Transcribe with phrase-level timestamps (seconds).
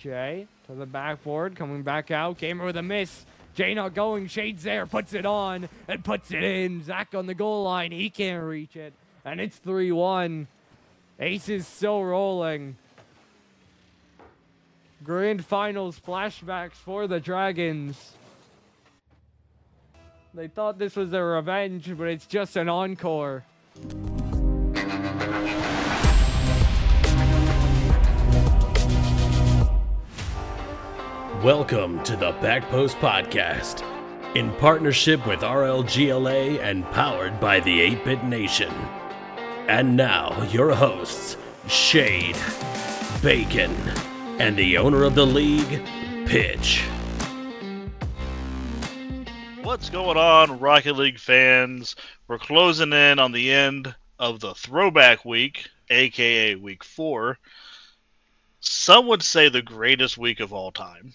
[0.00, 2.38] Jay to the backboard, coming back out.
[2.38, 3.26] Gamer with a miss.
[3.54, 4.28] Jay not going.
[4.28, 6.82] Shades there, puts it on and puts it in.
[6.82, 7.92] Zach on the goal line.
[7.92, 8.94] He can't reach it.
[9.24, 10.46] And it's 3 1.
[11.20, 12.76] Ace is still rolling.
[15.04, 18.14] Grand finals flashbacks for the Dragons.
[20.32, 23.44] They thought this was a revenge, but it's just an encore.
[31.42, 33.82] Welcome to the Backpost Podcast,
[34.36, 38.70] in partnership with RLGLA and powered by the 8 Bit Nation.
[39.66, 42.36] And now, your hosts, Shade,
[43.22, 43.74] Bacon,
[44.38, 45.82] and the owner of the league,
[46.26, 46.82] Pitch.
[49.62, 51.96] What's going on, Rocket League fans?
[52.28, 57.38] We're closing in on the end of the throwback week, aka week four.
[58.60, 61.14] Some would say the greatest week of all time.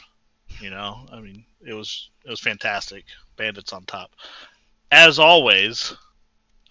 [0.62, 3.06] You know, I mean, it was it was fantastic.
[3.38, 4.12] Bandits on top.
[4.92, 5.94] As always,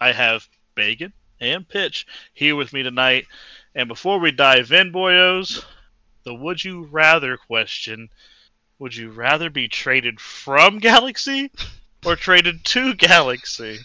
[0.01, 3.27] I have Bacon and Pitch here with me tonight.
[3.75, 5.63] And before we dive in, boyos,
[6.23, 8.09] the would you rather question
[8.79, 11.51] would you rather be traded from Galaxy
[12.05, 13.79] or traded to Galaxy?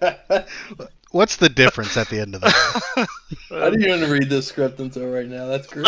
[1.12, 3.06] What's the difference at the end of that?
[3.52, 5.46] I didn't even read this script until right now.
[5.46, 5.86] That's great.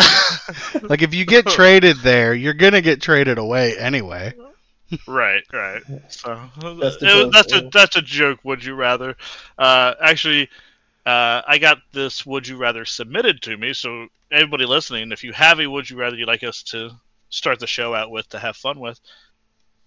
[0.83, 4.35] like, if you get traded there, you're gonna get traded away anyway.
[5.09, 5.83] right, right.
[6.09, 6.39] So
[6.81, 8.41] That's it was- that's a that's a joke.
[8.45, 9.17] Would you rather?
[9.59, 10.49] Uh, actually,
[11.07, 13.73] uh, I got this would you rather submitted to me.
[13.73, 16.91] So everybody listening, if you have a would you rather you'd like us to
[17.31, 19.01] start the show out with to have fun with,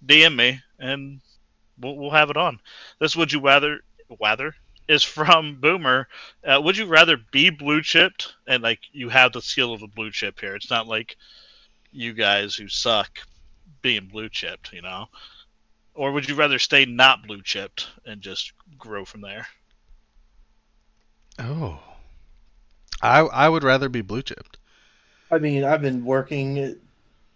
[0.05, 1.21] DM me and
[1.79, 2.59] we'll, we'll have it on.
[2.99, 3.79] This would you rather
[4.19, 4.53] rather
[4.87, 6.07] is from Boomer.
[6.45, 9.87] Uh, would you rather be blue chipped and like you have the skill of a
[9.87, 10.55] blue chip here?
[10.55, 11.17] It's not like
[11.91, 13.19] you guys who suck
[13.81, 15.07] being blue chipped, you know?
[15.93, 19.47] Or would you rather stay not blue chipped and just grow from there?
[21.39, 21.79] Oh,
[23.01, 24.59] I I would rather be blue chipped.
[25.31, 26.79] I mean, I've been working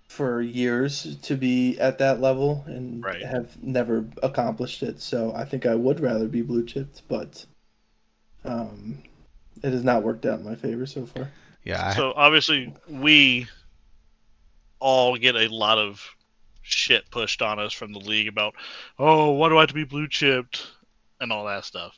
[0.10, 3.28] for years to be at that level and Right.
[3.30, 5.02] have never accomplished it.
[5.02, 7.46] So I think I would rather be blue chipped, but
[8.46, 8.98] um,
[9.64, 11.30] it has not worked out in my favor so far.
[11.64, 13.48] Yeah, I, So obviously we
[14.80, 16.04] all get a lot of
[16.64, 18.56] shit pushed on us from the league about,
[19.00, 20.68] oh, why do I have to be blue chipped
[21.20, 21.98] and all that stuff.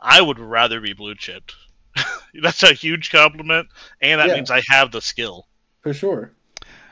[0.00, 1.54] I would rather be blue chipped.
[2.42, 3.68] that's a huge compliment,
[4.00, 4.34] and that Yeah.
[4.34, 5.46] means I have the skill.
[5.80, 6.32] For sure.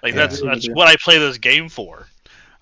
[0.03, 0.27] Like Yeah.
[0.27, 2.07] that's that's what I play this game for.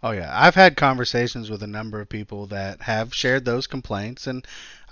[0.02, 4.26] oh yeah, I've had conversations with a number of people that have shared those complaints,
[4.26, 4.44] and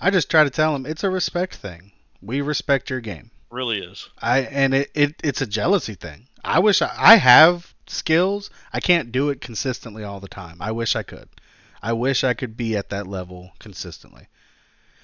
[0.03, 1.93] I just try to tell them it's a respect thing.
[2.21, 3.31] We respect your game.
[3.49, 4.09] Really is.
[4.21, 6.27] I and it, it it's a jealousy thing.
[6.43, 8.49] I wish I, I have skills.
[8.73, 10.57] I can't do it consistently all the time.
[10.59, 11.29] I wish I could.
[11.81, 14.27] I wish I could be at that level consistently.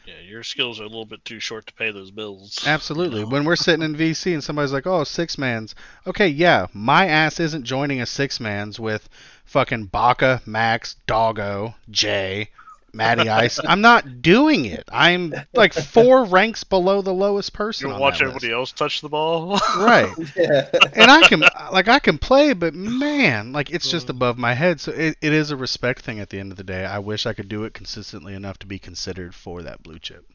[0.05, 2.59] Yeah, your skills are a little bit too short to pay those bills.
[2.67, 3.19] Absolutely.
[3.19, 3.31] you know?
[3.31, 7.39] When we're sitting in VC and somebody's like, "Oh, six mans," okay, yeah, my ass
[7.39, 9.07] isn't joining a six mans with
[9.45, 12.49] fucking Baka, Max, Doggo, Jay,
[12.94, 13.59] Matty Ice.
[13.63, 14.83] I'm not doing it.
[14.91, 17.88] I'm like four ranks below the lowest person.
[17.88, 18.55] you on watch that everybody list.
[18.55, 19.59] else touch the ball.
[19.77, 20.11] Right.
[20.35, 20.69] Yeah.
[20.94, 21.41] and I can
[21.72, 24.79] like I can play, but man, like it's just above my head.
[24.81, 26.85] So it, it is a respect thing at the end of the day.
[26.85, 30.25] I wish I could do it consistently enough to be considered for that blue chip.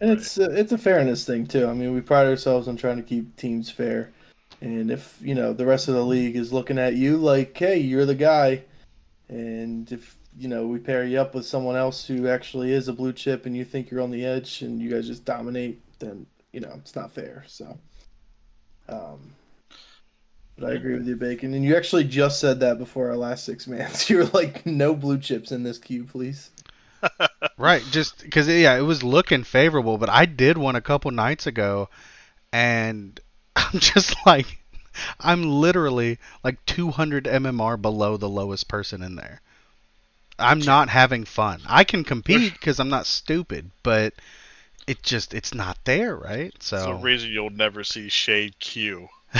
[0.00, 1.66] And it's uh, it's a fairness thing too.
[1.66, 4.12] I mean, we pride ourselves on trying to keep teams fair.
[4.60, 7.78] And if you know the rest of the league is looking at you like, hey,
[7.78, 8.64] you're the guy,
[9.28, 12.92] and if you know we pair you up with someone else who actually is a
[12.92, 16.26] blue chip, and you think you're on the edge, and you guys just dominate, then
[16.52, 17.44] you know it's not fair.
[17.46, 17.78] So,
[18.88, 19.34] um,
[20.56, 21.52] but I agree with you, Bacon.
[21.54, 24.08] And you actually just said that before our last six mans.
[24.14, 26.50] You were like, no blue chips in this queue, please.
[27.56, 31.46] Right, just because yeah, it was looking favorable, but I did one a couple nights
[31.46, 31.88] ago,
[32.52, 33.20] and
[33.56, 34.58] I'm just like,
[35.20, 39.40] I'm literally like 200 MMR below the lowest person in there.
[40.38, 41.60] I'm not having fun.
[41.66, 44.14] I can compete because I'm not stupid, but
[44.86, 46.52] it just it's not there, right?
[46.54, 49.08] It's the So reason you'll never see Shade Q.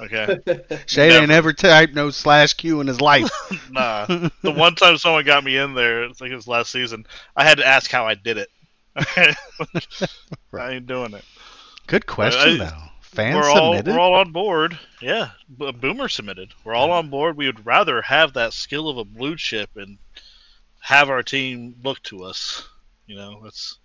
[0.00, 0.38] Okay.
[0.86, 3.30] Shade ain't ever typed no slash Q in his life.
[3.70, 4.04] nah.
[4.06, 7.44] The one time someone got me in there, I think it was last season, I
[7.44, 8.48] had to ask how I did it.
[8.96, 9.34] I
[10.72, 11.24] ain't doing it.
[11.86, 12.87] Good question I- though.
[13.08, 14.78] Fan we're all we're all on board.
[15.00, 16.52] Yeah, B- Boomer submitted.
[16.62, 17.36] We're all on board.
[17.36, 19.96] We would rather have that skill of a blue chip and
[20.80, 22.68] have our team look to us.
[23.06, 23.78] You know, it's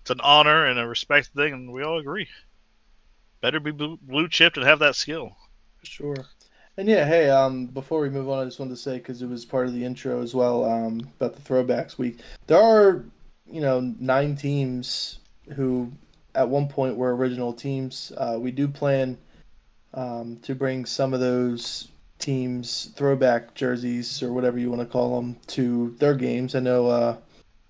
[0.00, 2.28] it's an honor and a respect thing, and we all agree.
[3.40, 5.36] Better be blue, blue chipped and have that skill.
[5.84, 6.26] Sure.
[6.76, 9.28] And yeah, hey, um, before we move on, I just wanted to say because it
[9.28, 12.18] was part of the intro as well um, about the throwbacks week.
[12.48, 13.04] There are,
[13.46, 15.20] you know, nine teams
[15.54, 15.92] who
[16.36, 18.12] at one point were original teams.
[18.16, 19.18] Uh, we do plan
[19.94, 21.88] um, to bring some of those
[22.18, 26.54] teams throwback jerseys or whatever you want to call them to their games.
[26.54, 27.16] I know uh,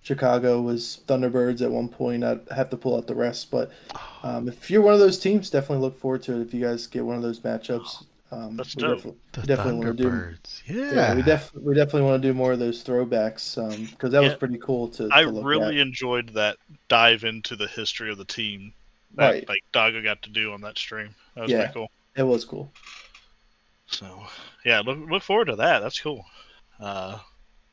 [0.03, 2.25] Chicago was Thunderbirds at one point.
[2.25, 3.71] I'd have to pull out the rest, but
[4.23, 6.43] um, if you're one of those teams, definitely look forward to it.
[6.43, 8.97] If you guys get one of those matchups, um, That's we dope.
[8.97, 10.35] definitely, The we definitely want to do.
[10.75, 10.95] Yeah.
[10.95, 13.55] Yeah, we def we definitely want to do more of those throwbacks
[13.91, 15.09] because that was pretty cool to.
[15.13, 15.87] I to look really at.
[15.87, 16.57] enjoyed that
[16.89, 18.73] dive into the history of the team
[19.15, 19.49] that Right.
[19.49, 21.15] like Dago got to do on that stream.
[21.35, 21.59] That was Yeah.
[21.59, 21.91] pretty cool.
[22.17, 22.73] It was cool.
[23.87, 24.23] So
[24.65, 25.79] yeah, look look forward to that.
[25.81, 26.25] That's cool.
[26.81, 27.19] Uh,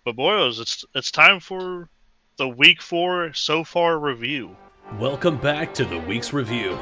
[0.05, 1.89] but boys, it's it's time for
[2.37, 4.55] the week four so far review.
[4.99, 6.77] Welcome back to the week's review,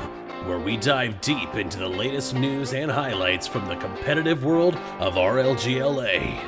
[0.46, 5.14] where we dive deep into the latest news and highlights from the competitive world of
[5.14, 6.40] RLGLA.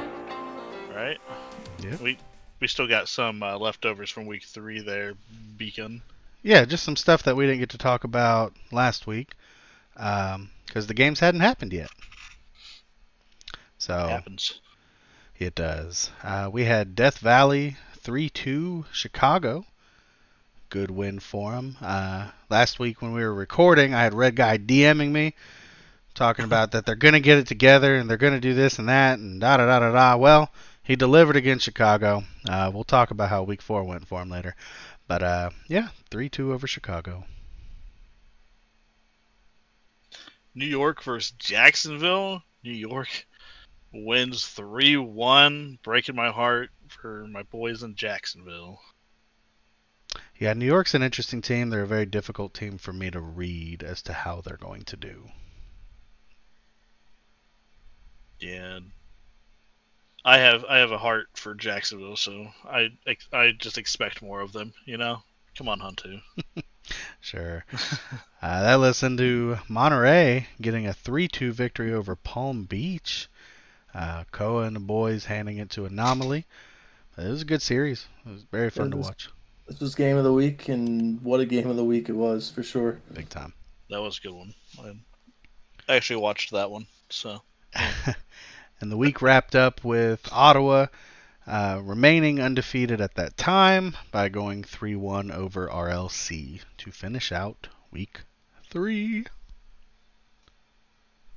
[0.96, 1.18] Right?
[1.80, 1.96] Yeah.
[2.02, 2.18] We
[2.60, 5.14] we still got some uh, leftovers from week three there,
[5.58, 6.02] Bacon.
[6.42, 9.34] Yeah, just some stuff that we didn't get to talk about last week
[9.94, 11.90] because the games hadn't happened yet.
[13.78, 14.62] So Happens.
[15.38, 16.10] it does.
[16.24, 19.66] Uh, we had Death Valley 3 2 Chicago.
[20.74, 21.78] Good win for them.
[21.84, 25.36] Uh, last week when we were recording, I had Red Guy DMing me
[26.16, 28.80] talking about that they're going to get it together and they're going to do this
[28.80, 30.18] and that and da da da da da.
[30.18, 32.24] Well, he delivered against Chicago.
[32.50, 34.56] Uh, we'll talk about how week four went for him later.
[35.08, 37.24] But uh, yeah, 3 2 over Chicago.
[40.56, 42.42] New York versus Jacksonville.
[42.64, 43.28] New York
[43.94, 48.80] wins 3 1, breaking my heart for my boys in Jacksonville.
[50.44, 51.70] Yeah, New York's an interesting team.
[51.70, 54.98] They're a very difficult team for me to read as to how they're going to
[54.98, 55.30] do.
[58.42, 58.80] Yeah.
[60.26, 62.90] I have I have a heart for Jacksonville, so I
[63.32, 64.74] I just expect more of them.
[64.86, 65.24] You know,
[65.58, 66.22] come on, Huntu.
[67.22, 67.64] Sure.
[68.42, 73.30] uh, that listened to Monterey getting a 3 2 victory over Palm Beach.
[73.96, 76.46] Uh, Koa and the boys handing it to Anomaly.
[77.18, 78.08] It was a good series.
[78.26, 79.30] It was very fun It to was- watch.
[79.68, 82.50] This was game of the week, and what a game of the week it was
[82.50, 83.00] for sure.
[83.14, 83.54] Big time.
[83.90, 84.54] That was a good one.
[85.88, 86.88] I actually watched that one.
[87.10, 87.42] So
[88.82, 90.88] and the week wrapped up with Ottawa
[91.46, 97.68] uh, remaining undefeated at that time by going 3 1 over RLC to finish out
[97.92, 98.22] week
[98.70, 99.26] three.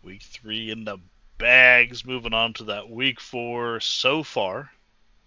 [0.02, 0.98] week three in the
[1.38, 2.04] bags.
[2.04, 4.70] Moving on to that week four so far.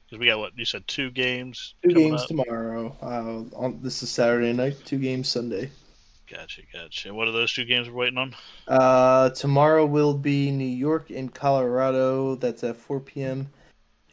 [0.09, 1.75] Because we got what you said, two games.
[1.83, 2.27] Two games up?
[2.27, 2.95] tomorrow.
[3.01, 4.75] Uh, on this is Saturday night.
[4.85, 5.69] Two games Sunday.
[6.27, 7.09] Gotcha, gotcha.
[7.09, 8.35] And what are those two games we're waiting on?
[8.67, 12.35] Uh, tomorrow will be New York and Colorado.
[12.35, 13.49] That's at 4 p.m.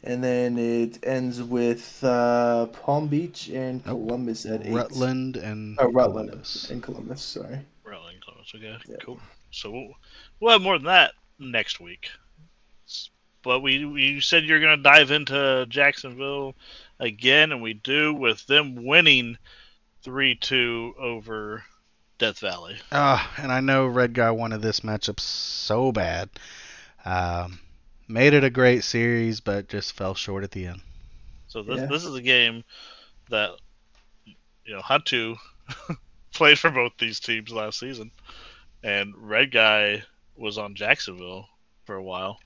[0.03, 4.73] And then it ends with uh, Palm Beach and Columbus at 8.
[4.73, 6.69] Rutland and Oh, Rutland Columbus.
[6.69, 7.59] and Columbus, sorry.
[7.83, 8.51] Rutland Columbus.
[8.55, 8.95] Okay, Yeah.
[9.01, 9.19] cool.
[9.51, 9.89] So we'll,
[10.39, 12.09] we'll have more than that next week.
[13.47, 16.55] S- But we we said you're going to dive into Jacksonville
[16.99, 19.37] again, and we do with them winning
[20.03, 21.63] three two over
[22.17, 22.77] Death Valley.
[22.91, 26.29] Ah, and I know Red Guy wanted this matchup so bad.
[27.05, 27.59] Um,
[28.07, 30.81] made it a great series, but just fell short at the end.
[31.47, 31.85] So this Yeah.
[31.87, 32.63] this is a game
[33.29, 33.51] that
[34.65, 35.37] you know Huntu
[36.33, 38.11] played for both these teams last season,
[38.83, 40.03] and Red Guy
[40.35, 41.47] was on Jacksonville
[41.85, 42.39] for a while,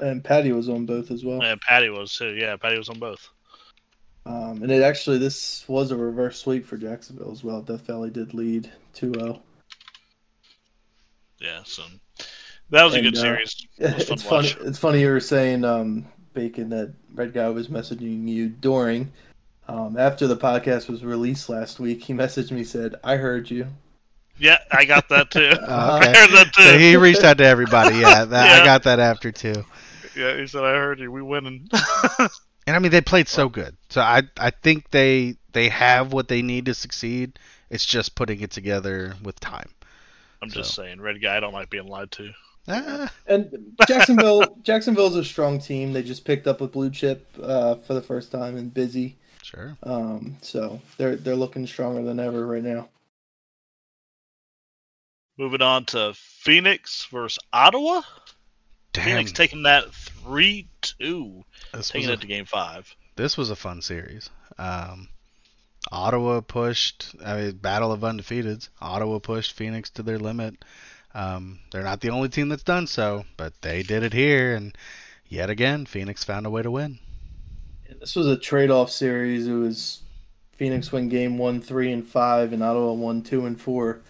[0.00, 1.42] And Patty was on both as well.
[1.42, 2.34] and Patty was too.
[2.34, 3.28] Yeah, Patty was on both.
[4.26, 7.62] Um, and it actually, this was a reverse sweep for Jacksonville as well.
[7.62, 9.40] Death Valley did lead 2 0.
[11.40, 11.82] Yeah, so
[12.70, 13.66] that was a good uh, series.
[13.78, 14.68] It was fun It's funny.
[14.68, 19.12] It's funny you were saying, um, Bacon, that Red Guy was messaging you during.
[19.66, 23.66] Um, after the podcast was released last week, he messaged me said, "I heard you."
[24.38, 25.52] Yeah, I got that too.
[25.60, 26.06] Oh, I okay.
[26.18, 26.62] heard that too.
[26.62, 27.96] So he reached out to everybody.
[27.96, 29.64] Yeah, that, I got that after too.
[30.18, 31.10] Yeah, he said I heard you.
[31.10, 31.68] We winning.
[32.68, 33.78] And I mean, they played so good.
[33.88, 37.38] So I I think they they have what they need to succeed.
[37.70, 39.70] It's just putting it together with time.
[40.42, 41.34] I'm just saying, Red Guy.
[41.34, 42.30] I don't like being lied to.
[42.68, 45.94] Ah, And Jacksonville, Jacksonville's a strong team.
[45.94, 49.16] They just picked up a blue chip uh, for the first time and busy.
[49.42, 49.74] sure.
[49.82, 52.90] Um, so they're they're looking stronger than ever right now.
[55.38, 58.02] Moving on to Phoenix versus Ottawa.
[58.92, 62.94] Damn, Phoenix taking that three two, this was taking a, it to game five.
[63.16, 64.30] this was a fun series.
[64.58, 65.08] Um,
[65.92, 67.14] Ottawa pushed.
[67.24, 68.68] I mean, battle of undefeateds.
[68.80, 70.64] Ottawa pushed Phoenix to their limit.
[71.14, 74.76] Um, they're not the only team that's done so, but they did it here, and
[75.26, 76.98] yet again, Phoenix found a way to win.
[78.00, 79.48] This was a trade-off series.
[79.48, 80.02] It was
[80.56, 84.02] Phoenix win game one, three, and five, and Ottawa won two and four.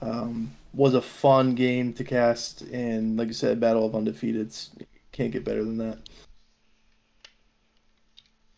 [0.00, 4.68] Um, was a fun game to cast, and like I said, battle of undefeateds.
[5.12, 5.98] Can't get better than that.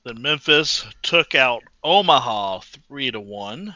[0.05, 3.75] Then Memphis took out Omaha three to one.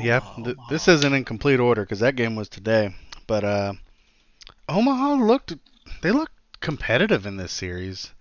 [0.00, 0.70] Yep, Omaha, th- Omaha.
[0.70, 2.94] this isn't in complete order because that game was today.
[3.26, 3.72] But uh,
[4.68, 5.54] Omaha looked
[6.02, 8.12] they looked competitive in this series.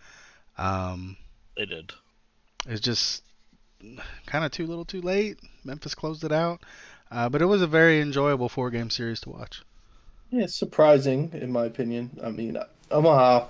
[0.58, 1.18] Um,
[1.56, 1.92] They did.
[2.66, 3.24] it's just
[4.26, 5.40] kind of too little, too late.
[5.64, 6.62] Memphis closed it out,
[7.12, 9.62] uh, but it was a very enjoyable four game series to watch.
[10.30, 12.20] Yeah, it's surprising in my opinion.
[12.24, 12.58] I mean,
[12.92, 13.48] Omaha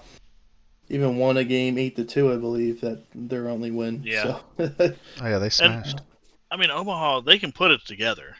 [0.89, 4.01] even won a game eight to two, I believe, that their only win.
[4.03, 4.39] Yeah.
[4.57, 4.71] So.
[5.21, 6.01] Oh yeah, they smashed.
[6.49, 8.35] I mean, Omaha they can put it together.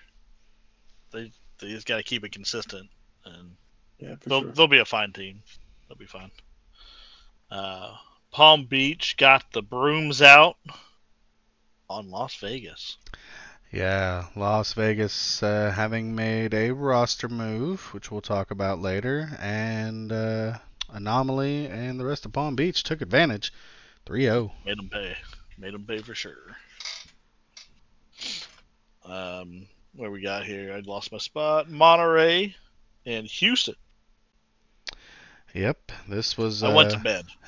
[1.11, 2.89] They they just got to keep it consistent,
[3.25, 3.55] and
[3.99, 4.51] yeah, for they'll sure.
[4.51, 5.41] they'll be a fine team.
[5.87, 6.31] They'll be fine.
[7.49, 7.95] Uh,
[8.31, 10.57] Palm Beach got the brooms out
[11.89, 12.97] on Las Vegas.
[13.71, 20.09] Yeah, Las Vegas uh, having made a roster move, which we'll talk about later, and
[20.11, 20.57] uh,
[20.89, 23.51] Anomaly and the rest of Palm Beach took advantage.
[24.07, 24.11] oh.
[24.11, 24.51] 3-0.
[24.65, 25.15] Made them pay.
[25.57, 26.55] Made them pay for sure.
[29.03, 30.73] Um, where we got here?
[30.73, 31.69] I lost my spot.
[31.69, 32.55] Monterey
[33.05, 33.75] and Houston.
[35.53, 36.63] Yep, this was.
[36.63, 37.25] I went to uh, bed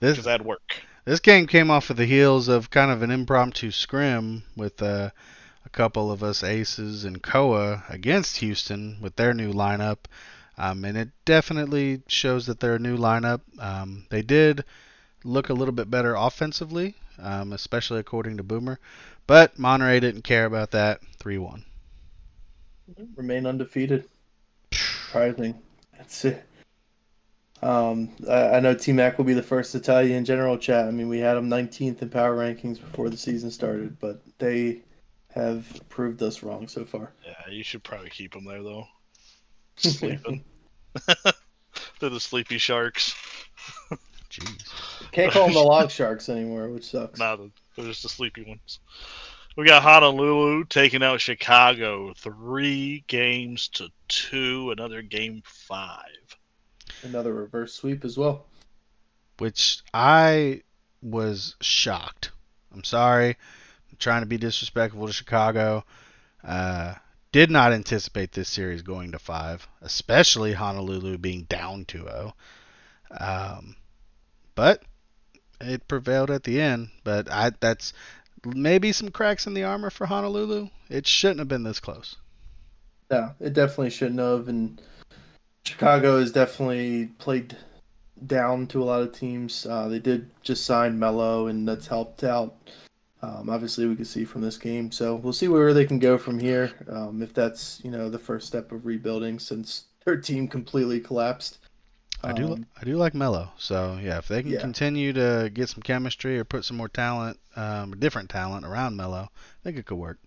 [0.00, 0.82] this because I had work.
[1.04, 5.10] This game came off of the heels of kind of an impromptu scrim with uh,
[5.64, 9.98] a couple of us aces and Koa against Houston with their new lineup.
[10.58, 13.40] Um, and it definitely shows that they're a new lineup.
[13.58, 14.64] Um, they did
[15.24, 18.78] look a little bit better offensively, um, especially according to Boomer.
[19.26, 21.00] But Monterey didn't care about that.
[21.18, 21.64] 3 1.
[23.16, 24.04] remain undefeated.
[24.72, 25.54] Surprising.
[25.96, 26.44] That's it.
[27.62, 30.56] Um, I, I know T Mac will be the first to tell you in general
[30.56, 30.86] chat.
[30.86, 34.82] I mean, we had them 19th in power rankings before the season started, but they
[35.34, 37.12] have proved us wrong so far.
[37.24, 38.86] Yeah, you should probably keep them there though.
[39.76, 40.44] Sleeping.
[42.00, 43.14] They're the sleepy sharks.
[44.30, 45.10] Jeez.
[45.12, 47.18] Can't call them the log sharks anymore, which sucks.
[47.18, 48.80] Nah, they're just the sleepy ones.
[49.56, 54.70] We got Honolulu taking out Chicago three games to two.
[54.70, 56.38] Another game five.
[57.02, 58.46] Another reverse sweep as well.
[59.38, 60.62] Which I
[61.02, 62.30] was shocked.
[62.72, 63.30] I'm sorry.
[63.90, 65.84] I'm trying to be disrespectful to Chicago.
[66.44, 66.94] Uh,
[67.32, 72.32] did not anticipate this series going to five, especially Honolulu being down 2-0.
[73.18, 73.76] Um,
[74.54, 74.82] but
[75.60, 76.90] it prevailed at the end.
[77.04, 77.92] But I that's
[78.44, 80.68] maybe some cracks in the armor for Honolulu.
[80.88, 82.16] It shouldn't have been this close.
[83.10, 84.48] No, it definitely shouldn't have.
[84.48, 84.80] And
[85.64, 87.56] Chicago has definitely played
[88.26, 89.66] down to a lot of teams.
[89.66, 92.54] Uh, they did just sign Mello, and that's helped out.
[93.22, 94.90] Um, obviously, we can see from this game.
[94.90, 96.72] So we'll see where they can go from here.
[96.88, 101.58] Um, if that's you know the first step of rebuilding since their team completely collapsed.
[102.22, 103.50] I do Um, I do like Mello.
[103.56, 104.60] So yeah, if they can Yeah.
[104.60, 109.30] continue to get some chemistry or put some more talent, um, different talent around Mello,
[109.32, 110.18] I think it could work.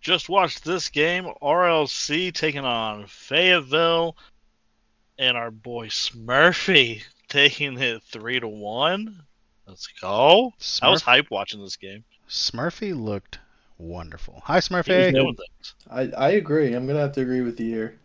[0.00, 1.26] Just watched this game.
[1.42, 4.16] RLC taking on Fayetteville,
[5.18, 9.22] and our boy Smurfy taking it three to one.
[9.66, 10.52] Let's go.
[10.80, 12.04] I was hype watching this game.
[12.28, 13.38] Smurfy looked
[13.76, 14.40] wonderful.
[14.44, 15.12] Hi He was Smurfy.
[15.12, 15.74] doing things.
[15.90, 16.72] I, I agree.
[16.74, 17.98] I'm gonna have to agree with you here.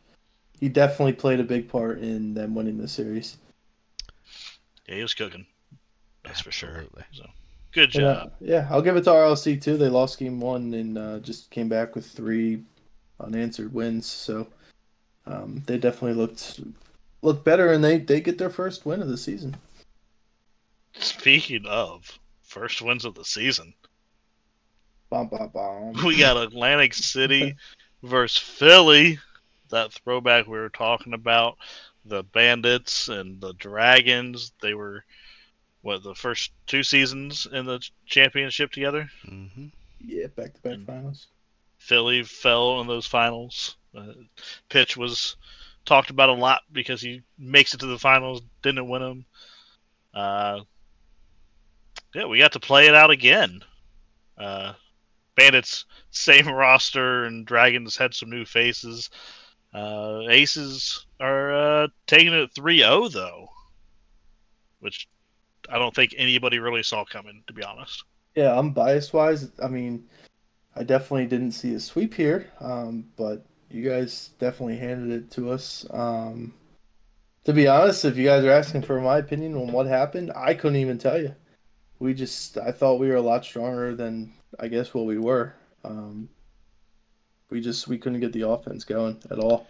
[0.59, 3.38] He definitely played a big part in them winning the series.
[4.88, 5.45] Yeah, he was cooking.
[6.23, 6.85] That's for sure.
[7.12, 7.25] So,
[7.74, 8.34] good And, uh, job.
[8.39, 9.77] yeah, I'll give it to RLC too.
[9.77, 12.63] They lost game one and uh, just came back with three
[13.20, 14.06] unanswered wins.
[14.06, 14.48] So
[15.25, 16.60] um, they definitely looked
[17.22, 19.56] looked better, and they they get their first win of the season.
[20.94, 23.74] Speaking of first wins of the season,
[25.10, 26.06] Bom, bom, bom.
[26.06, 27.56] we got Atlantic City
[28.03, 29.20] versus Philly.
[29.70, 31.58] That throwback we were talking about,
[32.06, 34.51] the Bandits and the Dragons.
[34.62, 35.03] They were
[35.83, 39.07] what the first two seasons in the championship together.
[39.25, 39.67] hmm
[39.99, 41.27] Yeah, back to back finals.
[41.77, 43.75] Philly fell in those finals.
[43.95, 44.13] Uh,
[44.69, 45.35] Pitch was
[45.85, 49.25] talked about a lot because he makes it to the finals, didn't win them.
[50.13, 50.61] Uh,
[52.15, 53.61] yeah, we got to play it out again.
[54.37, 54.73] Uh,
[55.35, 59.09] Bandits same roster, and Dragons had some new faces.
[59.73, 63.49] Uh, Aces are uh, taking it 3-0 though,
[64.79, 65.07] which
[65.74, 68.03] I don't think anybody really saw coming, to be honest.
[68.36, 69.50] Yeah, I'm biased wise.
[69.62, 70.06] I mean,
[70.75, 75.50] I definitely didn't see a sweep here, um, but you guys definitely handed it to
[75.50, 75.84] us.
[75.89, 76.53] Um,
[77.46, 80.53] to be honest, if you guys are asking for my opinion on what happened, I
[80.53, 81.34] couldn't even tell you.
[81.98, 85.56] We just, I thought we were a lot stronger than I guess what we were.
[85.84, 86.30] Um,
[87.50, 89.68] we just we couldn't get the offense going at all.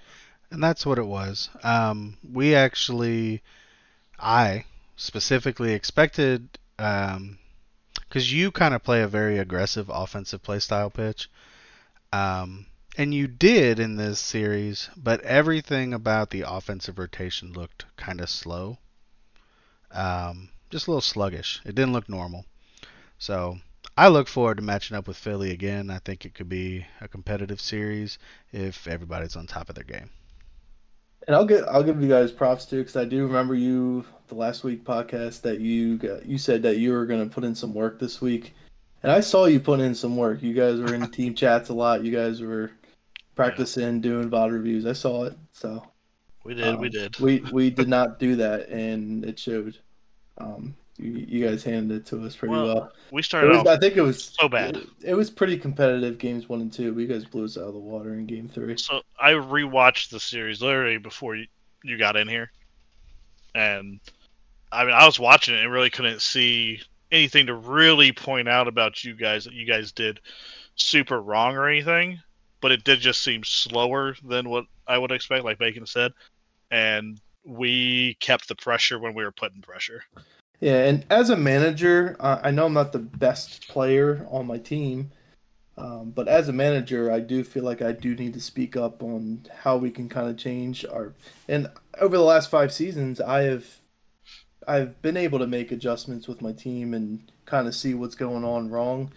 [0.52, 1.50] And that's what it was.
[1.64, 3.42] Um, we actually,
[4.20, 7.38] I specifically expected, because um,
[8.14, 11.30] you kind of play a very aggressive offensive play style pitch.
[12.12, 18.22] Um, and you did in this series, but everything about the offensive rotation looked kind
[18.22, 18.78] of slow.
[19.92, 21.62] Um, just a little sluggish.
[21.66, 22.46] It didn't look normal.
[23.18, 23.58] So
[23.98, 25.90] I look forward to matching up with Philly again.
[25.90, 28.20] I think it could be a competitive series
[28.52, 30.10] if everybody's on top of their game.
[31.26, 34.36] And I'll get I'll give you guys props too because I do remember you the
[34.36, 37.56] last week podcast that you got, you said that you were going to put in
[37.56, 38.54] some work this week,
[39.04, 40.42] and I saw you put in some work.
[40.42, 42.04] You guys were in team chats a lot.
[42.04, 42.72] You guys were
[43.36, 44.86] practicing, doing VOD reviews.
[44.86, 45.38] I saw it.
[45.52, 45.86] So
[46.44, 47.18] we did, um, we did.
[47.20, 49.78] We we did not do that, and it showed.
[50.38, 52.66] Um, you, you guys handed it to us pretty well.
[52.66, 52.92] well.
[53.12, 53.68] We started was, off.
[53.68, 54.78] I think it was so bad.
[54.78, 56.94] It, it, was pretty competitive games one and two.
[56.94, 58.78] We guys blew us out of the water in game three.
[58.78, 61.48] So I rewatched the series literally before you,
[61.84, 62.52] you got in here,
[63.56, 64.00] and
[64.72, 66.82] I mean I was watching it and really couldn't see
[67.12, 70.20] anything to really point out about you guys that you guys did
[70.76, 72.20] super wrong or anything.
[72.62, 76.14] But it did just seem slower than what I would expect, like Bacon said,
[76.72, 80.04] and we kept the pressure when we were putting pressure.
[80.64, 84.58] Yeah, and as a manager, uh, I know I'm not the best player on my
[84.58, 85.12] team,
[85.78, 89.04] um, but as a manager, I do feel like I do need to speak up
[89.04, 91.16] on how we can kind of change our.
[91.50, 91.68] And
[92.00, 93.66] over the last five seasons, I have,
[94.66, 98.46] I've been able to make adjustments with my team and kind of see what's going
[98.46, 99.12] on wrong.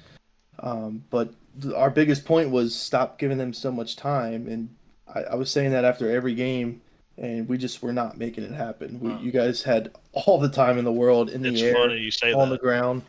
[0.59, 1.33] Um, but
[1.77, 4.75] our biggest point was stop giving them so much time, and
[5.07, 6.83] I, I was saying that after every game
[7.19, 9.01] and we just were not making it happen.
[9.01, 11.99] We, You guys had all the time in the world in the it's air, funny
[11.99, 12.57] you say on that.
[12.57, 13.03] the ground.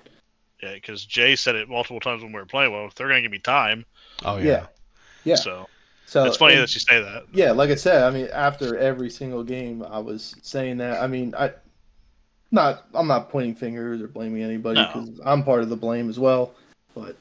[0.61, 2.71] Yeah, because Jay said it multiple times when we were playing.
[2.71, 3.85] Well, if they're gonna give me time.
[4.25, 4.65] Oh yeah, yeah.
[5.23, 5.35] yeah.
[5.35, 5.67] So,
[6.05, 7.25] so it's funny and, that you say that.
[7.31, 11.01] Yeah, like I said, I mean, after every single game, I was saying that.
[11.01, 11.51] I mean, I
[12.51, 15.23] not I'm not pointing fingers or blaming anybody because no.
[15.25, 16.53] I'm part of the blame as well.
[16.95, 17.17] But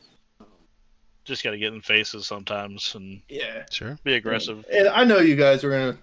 [1.25, 4.65] just got to get in faces sometimes and yeah, sure, be aggressive.
[4.71, 5.99] And, and I know you guys are gonna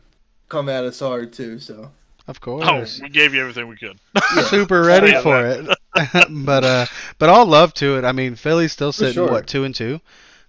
[0.54, 1.60] come at us hard too.
[1.60, 1.89] So
[2.28, 4.00] of course, oh, we gave you everything we could.
[4.46, 5.66] Super ready for it.
[6.46, 6.86] but uh,
[7.18, 8.06] but all love to it.
[8.06, 9.30] I mean, Philly's still sitting sure.
[9.30, 10.00] what two and two,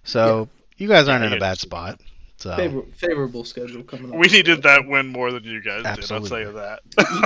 [0.03, 0.83] so yeah.
[0.83, 1.99] you guys aren't yeah, in a bad spot.
[2.37, 4.17] So Favor- favorable schedule coming up.
[4.17, 6.43] We needed that win more than you guys Absolutely.
[6.43, 6.47] did.
[6.47, 7.23] I'll tell you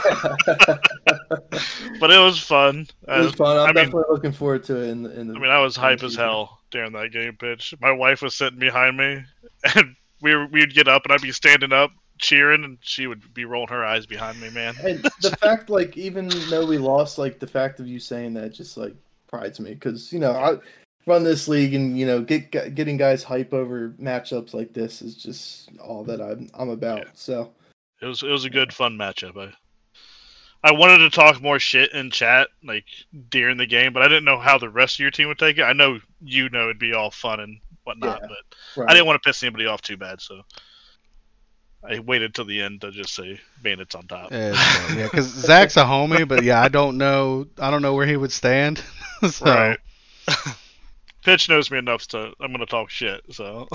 [0.70, 0.80] that.
[2.00, 2.88] but it was fun.
[3.08, 3.58] It was fun.
[3.58, 4.90] I'm I definitely mean, looking forward to it.
[4.90, 7.74] In the, in the I mean, I was hype as hell during that game pitch.
[7.82, 9.24] My wife was sitting behind me,
[9.76, 13.34] and we were, we'd get up, and I'd be standing up cheering, and she would
[13.34, 14.76] be rolling her eyes behind me, man.
[14.84, 18.54] And the fact, like, even though we lost, like, the fact of you saying that
[18.54, 18.96] just like
[19.28, 20.58] prides me because you know I
[21.06, 25.16] run this league, and you know, get getting guys hype over matchups like this is
[25.16, 27.00] just all that I'm I'm about.
[27.00, 27.12] Yeah.
[27.14, 27.52] So
[28.02, 29.38] it was it was a good fun matchup.
[29.38, 29.54] I
[30.62, 32.86] I wanted to talk more shit in chat like
[33.30, 35.58] during the game, but I didn't know how the rest of your team would take
[35.58, 35.64] it.
[35.64, 38.90] I know you know it'd be all fun and whatnot, yeah, but right.
[38.90, 40.42] I didn't want to piss anybody off too bad, so
[41.84, 44.32] I waited till the end to just say Bandits on top.
[44.32, 44.54] Yeah,
[44.96, 48.18] yeah, because Zach's a homie, but yeah, I don't know, I don't know where he
[48.18, 48.84] would stand.
[49.30, 49.46] so.
[49.46, 49.80] Right.
[51.24, 53.22] Pitch knows me enough to I'm gonna talk shit.
[53.32, 53.68] So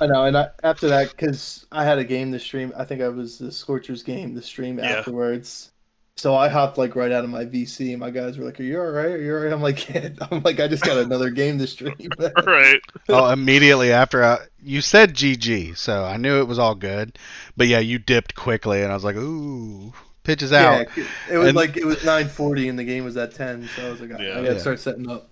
[0.00, 2.72] I know, and I, after that, because I had a game to stream.
[2.76, 4.98] I think I was the Scorchers game to stream yeah.
[4.98, 5.72] afterwards.
[6.18, 8.64] So I hopped like right out of my VC, and my guys were like, "Are
[8.64, 9.12] you all right?
[9.12, 10.08] Are you all right?" I'm like, yeah.
[10.32, 11.94] "I'm like, I just got another game to stream."
[12.44, 12.80] right.
[13.08, 17.16] Oh, immediately after I, you said GG, so I knew it was all good.
[17.56, 19.92] But yeah, you dipped quickly, and I was like, "Ooh,
[20.24, 23.36] pitches out." Yeah, it was and, like it was 9:40, and the game was at
[23.36, 24.32] 10, so I was like, I, yeah.
[24.32, 24.58] I got to yeah.
[24.58, 25.30] start setting up.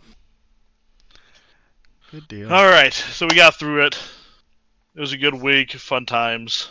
[2.13, 2.53] Good deal.
[2.53, 3.99] All right, so we got through it.
[4.95, 6.71] It was a good week, fun times.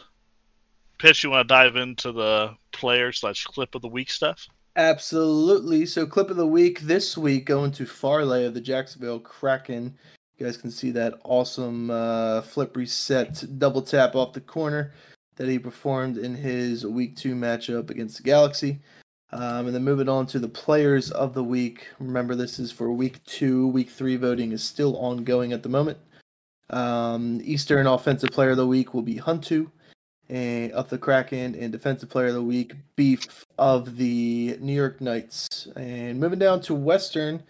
[1.06, 4.48] Pitch, you want to dive into the player slash clip of the week stuff?
[4.76, 5.86] Absolutely.
[5.86, 10.00] So, clip of the week this week going to Farley of the Jacksonville Kraken.
[10.36, 14.94] You guys can see that awesome uh, flip reset double tap off the corner
[15.36, 18.80] that he performed in his week two matchup against the Galaxy.
[19.32, 21.86] Um, and then moving on to the players of the week.
[22.00, 23.68] Remember, this is for week two.
[23.68, 26.00] Week three voting is still ongoing at the moment.
[26.72, 29.70] Um, Eastern Offensive Player of the Week will be Huntu
[30.30, 35.02] and of the Kraken, and Defensive Player of the Week, Beef of the New York
[35.02, 35.68] Knights.
[35.76, 37.44] And moving down to Western,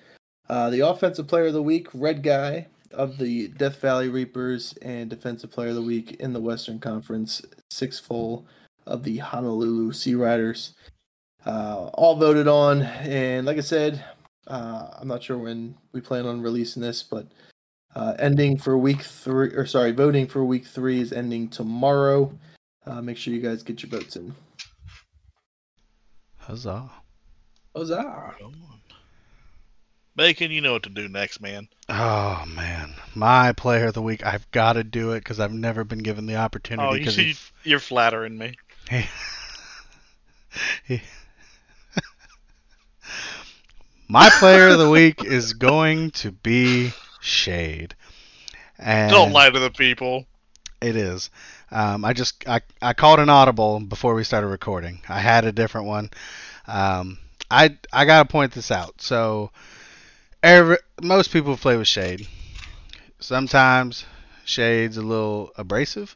[0.49, 5.09] uh, the Offensive Player of the Week, Red Guy of the Death Valley Reapers and
[5.09, 7.41] Defensive Player of the Week in the Western Conference.
[7.69, 8.45] Six full
[8.85, 10.73] of the Honolulu Sea Riders.
[11.45, 14.03] Uh, all voted on, and like I said,
[14.47, 17.27] uh, I'm not sure when we plan on releasing this, but
[17.95, 22.31] uh, ending for week three, or sorry, voting for week three is ending tomorrow.
[22.85, 24.33] Uh, make sure you guys get your votes in.
[26.37, 26.89] Huzzah.
[27.75, 28.35] Huzzah!
[30.15, 31.67] Bacon, you know what to do next, man.
[31.89, 34.25] Oh man, my player of the week.
[34.25, 36.87] I've got to do it because I've never been given the opportunity.
[36.87, 38.53] Oh, you 'cause see, he- you're flattering me.
[38.89, 39.05] he-
[40.85, 41.01] he-
[44.07, 47.95] my player of the week is going to be Shade.
[48.77, 50.25] And Don't lie to the people.
[50.81, 51.29] It is.
[51.75, 55.01] Um, I just I, I called an audible before we started recording.
[55.09, 56.09] I had a different one.
[56.67, 57.17] Um,
[57.51, 59.01] I I gotta point this out.
[59.01, 59.51] So,
[60.41, 62.29] every, most people play with Shade.
[63.19, 64.05] Sometimes
[64.45, 66.15] Shade's a little abrasive,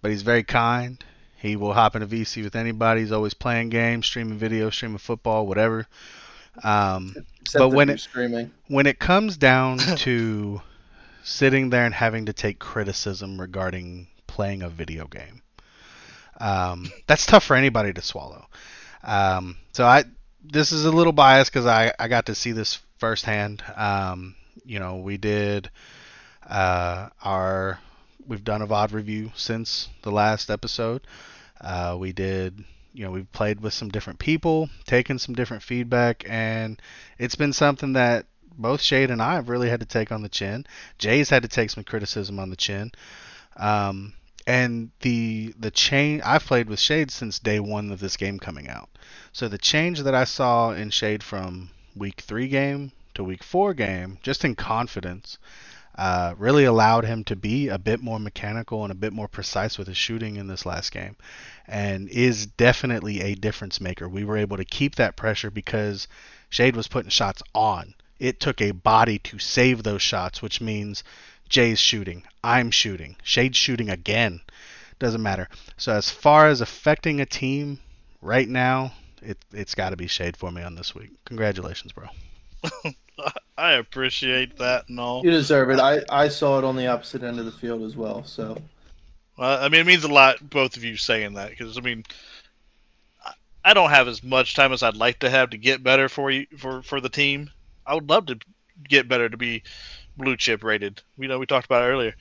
[0.00, 1.04] but he's very kind.
[1.36, 3.02] He will hop in a VC with anybody.
[3.02, 5.86] He's always playing games, streaming video, streaming football, whatever.
[6.64, 7.14] Um,
[7.52, 10.62] But when it- screaming, when it comes down to
[11.22, 14.06] sitting there and having to take criticism regarding
[14.38, 15.42] playing a video game,
[16.40, 18.46] um, that's tough for anybody to swallow.
[19.02, 20.04] Um, so I
[20.44, 23.64] this is a little biased because I, I got to see this firsthand.
[23.74, 25.70] Um, you know, we did
[26.48, 27.80] uh, our
[28.28, 31.02] we've done a VOD review since the last episode.
[31.60, 36.24] Uh, we did you know we've played with some different people, taken some different feedback,
[36.28, 36.80] and
[37.18, 40.28] it's been something that both Shade and I have really had to take on the
[40.28, 40.64] chin.
[40.96, 42.92] Jay's had to take some criticism on the chin.
[43.56, 44.14] Um,
[44.48, 48.68] and the the change I've played with Shade since day one of this game coming
[48.68, 48.88] out.
[49.30, 53.74] So the change that I saw in Shade from week three game to week four
[53.74, 55.36] game, just in confidence,
[55.96, 59.76] uh, really allowed him to be a bit more mechanical and a bit more precise
[59.76, 61.16] with his shooting in this last game,
[61.66, 64.08] and is definitely a difference maker.
[64.08, 66.08] We were able to keep that pressure because
[66.48, 67.94] Shade was putting shots on.
[68.18, 71.04] It took a body to save those shots, which means
[71.48, 74.40] Jay's shooting, I'm shooting, Shade's shooting again.
[74.98, 75.48] Doesn't matter.
[75.76, 77.78] So as far as affecting a team
[78.20, 81.10] right now, it it's got to be Shade for me on this week.
[81.24, 82.06] Congratulations, bro.
[83.56, 85.24] I appreciate that and all.
[85.24, 85.80] you deserve it.
[85.80, 88.22] I, I saw it on the opposite end of the field as well.
[88.24, 88.56] So
[89.36, 92.04] Well, I mean, it means a lot, both of you saying that, because I mean,
[93.24, 93.32] I-
[93.64, 96.30] I don't have as much time as I'd like to have to get better for
[96.30, 97.50] you for for the team.
[97.86, 98.38] I would love to
[98.88, 99.62] get better to be
[100.18, 101.00] blue chip rated.
[101.16, 102.14] You know, we talked about it earlier,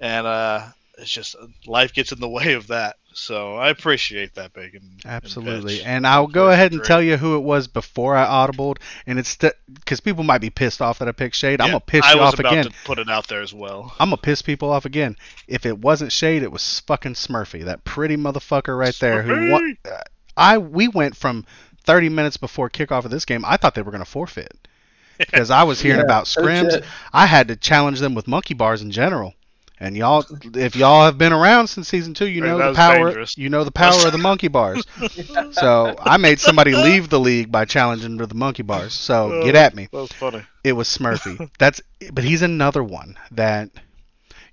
[0.00, 0.66] and uh,
[0.98, 1.36] it's just
[1.66, 2.96] life gets in the way of that.
[3.16, 4.98] So I appreciate that, Bacon.
[5.04, 5.76] Absolutely.
[5.76, 5.86] Pitch.
[5.86, 6.88] And I'll go ahead and great.
[6.88, 9.36] tell you who it was before I audibled, and it's
[9.72, 11.60] because people might be pissed off that I picked Shade.
[11.60, 12.64] I'm gonna piss I you was off about again.
[12.64, 13.94] to put it out there as well.
[14.00, 15.16] I'm gonna piss people off again.
[15.46, 19.22] If it wasn't Shade, it was fucking Smurfy, that pretty motherfucker right there.
[19.22, 20.02] Who won, Smurfy!
[20.36, 21.46] I we went from
[21.84, 23.44] 30 minutes before kickoff of this game.
[23.44, 24.66] I thought they were gonna forfeit
[25.18, 26.84] because I was hearing Yeah, about scrims.
[27.12, 29.34] I had to challenge them with monkey bars in general.
[29.80, 30.24] And y'all,
[30.54, 33.06] if y'all have been around since season two, you know that the power.
[33.06, 33.36] dangerous.
[33.36, 34.86] You know the power of the monkey bars.
[35.52, 38.92] So I made somebody leave the league by challenging to the monkey bars.
[38.92, 39.88] So oh, get at me.
[39.92, 40.42] That was funny.
[40.62, 41.50] It was Smurfy.
[41.58, 41.80] That's
[42.12, 43.70] but he's another one that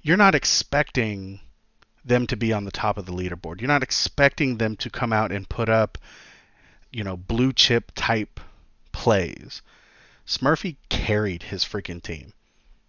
[0.01, 1.39] you're not expecting
[2.03, 3.61] them to be on the top of the leaderboard.
[3.61, 5.97] You're not expecting them to come out and put up,
[6.91, 8.39] you know, blue chip type
[8.91, 9.61] plays.
[10.31, 12.31] Smurfy carried his freaking team.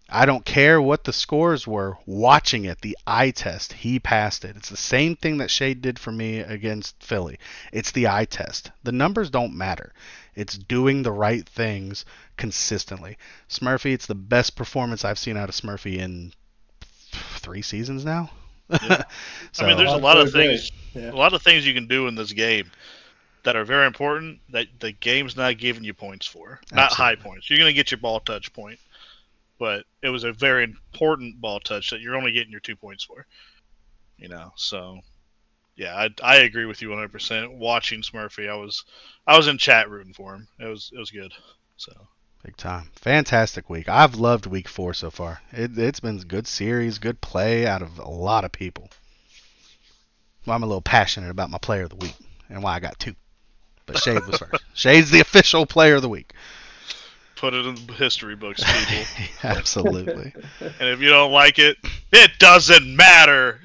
[0.07, 1.97] I don't care what the scores were.
[2.05, 4.55] Watching it, the eye test, he passed it.
[4.55, 7.39] It's the same thing that Shade did for me against Philly.
[7.73, 8.71] It's the eye test.
[8.83, 9.93] The numbers don't matter.
[10.35, 12.05] It's doing the right things
[12.37, 13.17] consistently.
[13.49, 16.31] Smurfy, it's the best performance I've seen out of Smurfy in
[17.11, 18.29] three seasons now.
[18.69, 19.03] Yeah.
[19.51, 20.71] so, I mean, there's a lot of things.
[20.93, 21.11] Yeah.
[21.11, 22.71] A lot of things you can do in this game
[23.43, 26.59] that are very important that the game's not giving you points for.
[26.71, 27.49] Not high points.
[27.49, 28.79] You're going to get your ball touch point,
[29.59, 33.03] but it was a very important ball touch that you're only getting your two points
[33.03, 33.25] for.
[34.17, 34.99] You know, so
[35.75, 37.57] yeah, I, I agree with you 100%.
[37.57, 38.85] Watching Smurfy, I was
[39.27, 40.47] I was in chat rooting for him.
[40.59, 41.33] It was it was good.
[41.77, 41.91] So
[42.43, 42.89] Big time.
[42.95, 43.87] Fantastic week.
[43.87, 45.41] I've loved week four so far.
[45.53, 48.89] It, it's been a good series, good play out of a lot of people.
[50.45, 52.15] Well, I'm a little passionate about my player of the week
[52.49, 53.15] and why I got two.
[53.85, 54.63] But Shade was first.
[54.73, 56.33] Shade's the official player of the week.
[57.35, 59.03] put it in the history books, people.
[59.43, 60.33] Absolutely.
[60.59, 61.77] and if you don't like it,
[62.11, 63.59] it doesn't matter.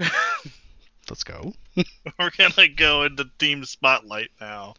[1.09, 1.53] Let's go.
[2.19, 4.75] We're gonna go into team spotlight now.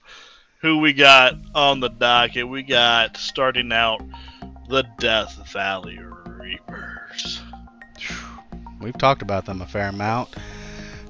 [0.61, 2.47] Who we got on the docket?
[2.49, 4.01] We got starting out
[4.67, 7.41] the Death Valley Reapers.
[8.81, 10.35] we've talked about them a fair amount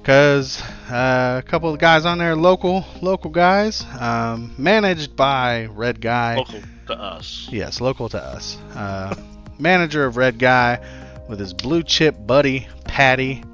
[0.00, 6.00] because uh, a couple of guys on there, local local guys, um, managed by Red
[6.00, 6.36] Guy.
[6.36, 7.48] Local to us.
[7.50, 8.56] Yes, local to us.
[8.74, 9.14] Uh,
[9.58, 10.80] manager of Red Guy
[11.28, 13.44] with his blue chip buddy Patty,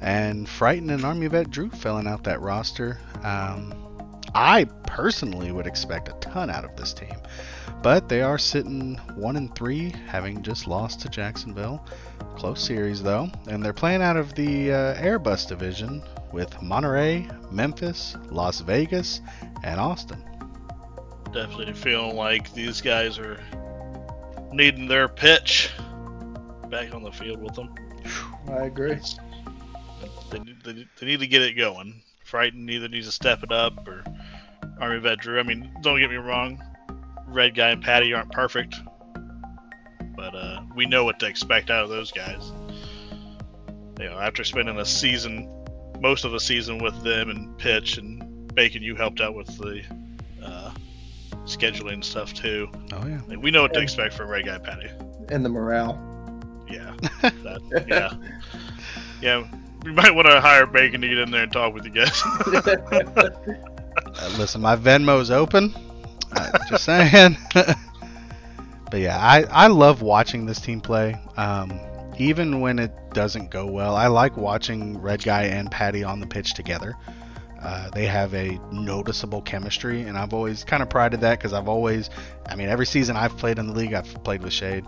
[0.00, 2.98] and Frightened and Army Vet Drew filling out that roster.
[3.22, 3.72] Um,
[4.34, 7.14] I personally would expect a ton out of this team,
[7.80, 11.86] but they are sitting one and three, having just lost to Jacksonville.
[12.36, 18.14] Close series though, and they're playing out of the uh, Airbus division with Monterey, Memphis,
[18.30, 19.22] Las Vegas,
[19.64, 20.22] and Austin.
[21.32, 23.42] Definitely feeling like these guys are
[24.52, 25.70] needing their pitch
[26.68, 27.74] back on the field with them.
[28.48, 28.98] I agree.
[30.30, 32.02] They, need- they, they need to get it going.
[32.24, 34.04] Frightened either needs to step it up or
[34.78, 35.40] Army Vet Drew.
[35.40, 36.62] I mean, don't get me wrong,
[37.26, 38.95] Red Guy and Patty aren't perfect, but
[40.36, 42.52] uh, we know what to expect out of those guys.
[43.98, 45.50] You know, after spending a season,
[46.00, 49.82] most of the season with them and Pitch and Bacon, you helped out with the
[50.42, 50.70] uh,
[51.44, 52.68] scheduling stuff too.
[52.92, 53.20] Oh yeah.
[53.26, 54.90] Like, we know what to expect from Red Guy Patty.
[55.30, 56.02] And the morale.
[56.68, 58.12] Yeah, that, yeah,
[59.22, 59.48] yeah.
[59.84, 62.22] We might want to hire Bacon to get in there and talk with you guys.
[63.96, 65.74] Uh, listen, my Venmo's open.
[66.32, 67.36] Uh, just saying.
[68.90, 71.16] but yeah, I, I love watching this team play.
[71.36, 71.80] Um,
[72.18, 76.26] even when it doesn't go well, I like watching Red Guy and Patty on the
[76.26, 76.94] pitch together.
[77.60, 81.68] Uh, they have a noticeable chemistry, and I've always kind of prided that because I've
[81.68, 82.10] always,
[82.48, 84.84] I mean, every season I've played in the league, I've played with Shade.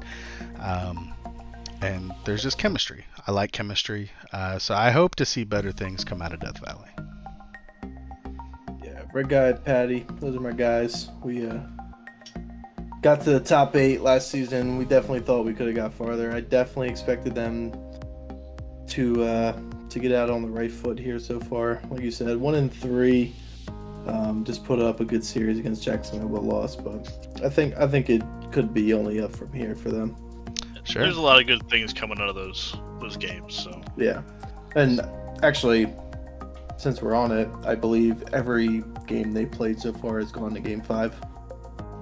[0.61, 1.15] Um,
[1.81, 3.05] and there's just chemistry.
[3.27, 4.11] I like chemistry.
[4.33, 6.91] Uh, so I hope to see better things come out of Death Valley.
[8.85, 11.09] Yeah, Red Guy, Patty, those are my guys.
[11.23, 11.61] We uh,
[13.03, 14.79] got to the top eight last season.
[14.79, 16.33] We definitely thought we could have got farther.
[16.33, 17.73] I definitely expected them
[18.89, 21.81] to uh, to get out on the right foot here so far.
[21.91, 23.35] Like you said, one in three.
[24.07, 26.83] Um, just put up a good series against Jacksonville, but lost.
[26.83, 27.11] But
[27.45, 30.17] I think I think it could be only up from here for them.
[30.85, 31.03] Sure.
[31.03, 33.55] There's a lot of good things coming out of those those games.
[33.55, 34.23] So Yeah,
[34.75, 35.03] and
[35.43, 35.93] actually,
[36.79, 40.61] since we're on it, I believe every game they played so far has gone to
[40.61, 41.15] Game Five.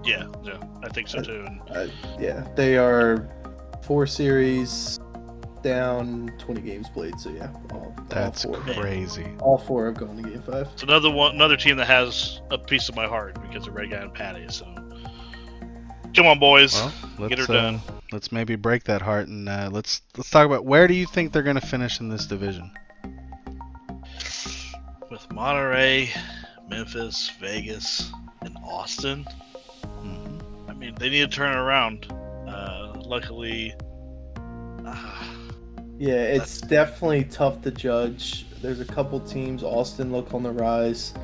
[0.07, 1.45] Yeah, yeah, I think so too.
[1.47, 1.87] And Uh,
[2.19, 3.29] yeah, they are
[3.83, 4.99] four series
[5.63, 7.19] down, 20 games played.
[7.19, 8.75] So yeah, all, That's all four.
[8.75, 9.27] crazy.
[9.41, 10.69] All four have gone to Game Five.
[10.73, 13.91] it's another one, another team that has a piece of my heart because of Red
[13.91, 14.47] Guy and Patty.
[14.49, 14.65] So
[16.15, 17.81] come on, boys, Well, let's, get her uh, done.
[18.13, 21.33] let's maybe break that heart and uh, let's let's talk about where do you think
[21.33, 22.71] they're going to finish in this division?
[25.11, 26.11] With Monterey,
[26.69, 28.11] Memphis, Vegas,
[28.43, 29.25] and Austin.
[30.77, 32.07] I mean, they need to turn it around.
[32.47, 33.75] Uh, luckily,
[34.87, 35.23] uh,
[35.99, 38.45] Yeah, it's definitely tough to judge.
[38.61, 39.63] There's a couple teams.
[39.63, 41.15] Austin look on the rise.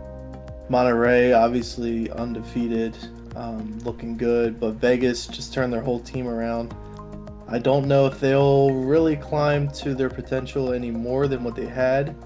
[0.71, 2.97] Monterey obviously undefeated,
[3.37, 6.75] um, looking good, but Vegas just turned their whole team around.
[7.49, 11.67] I don't know if they'll really climb to their potential any more than what they
[11.67, 12.17] had.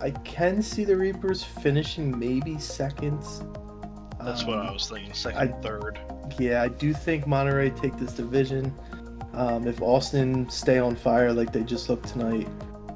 [0.00, 3.20] I can see the Reapers finishing maybe second.
[4.20, 5.14] that's what Um, I was thinking.
[5.14, 6.00] Second, third.
[6.38, 8.74] Yeah, I do think Monterey take this division.
[9.32, 12.48] Um, if Austin stay on fire like they just looked tonight,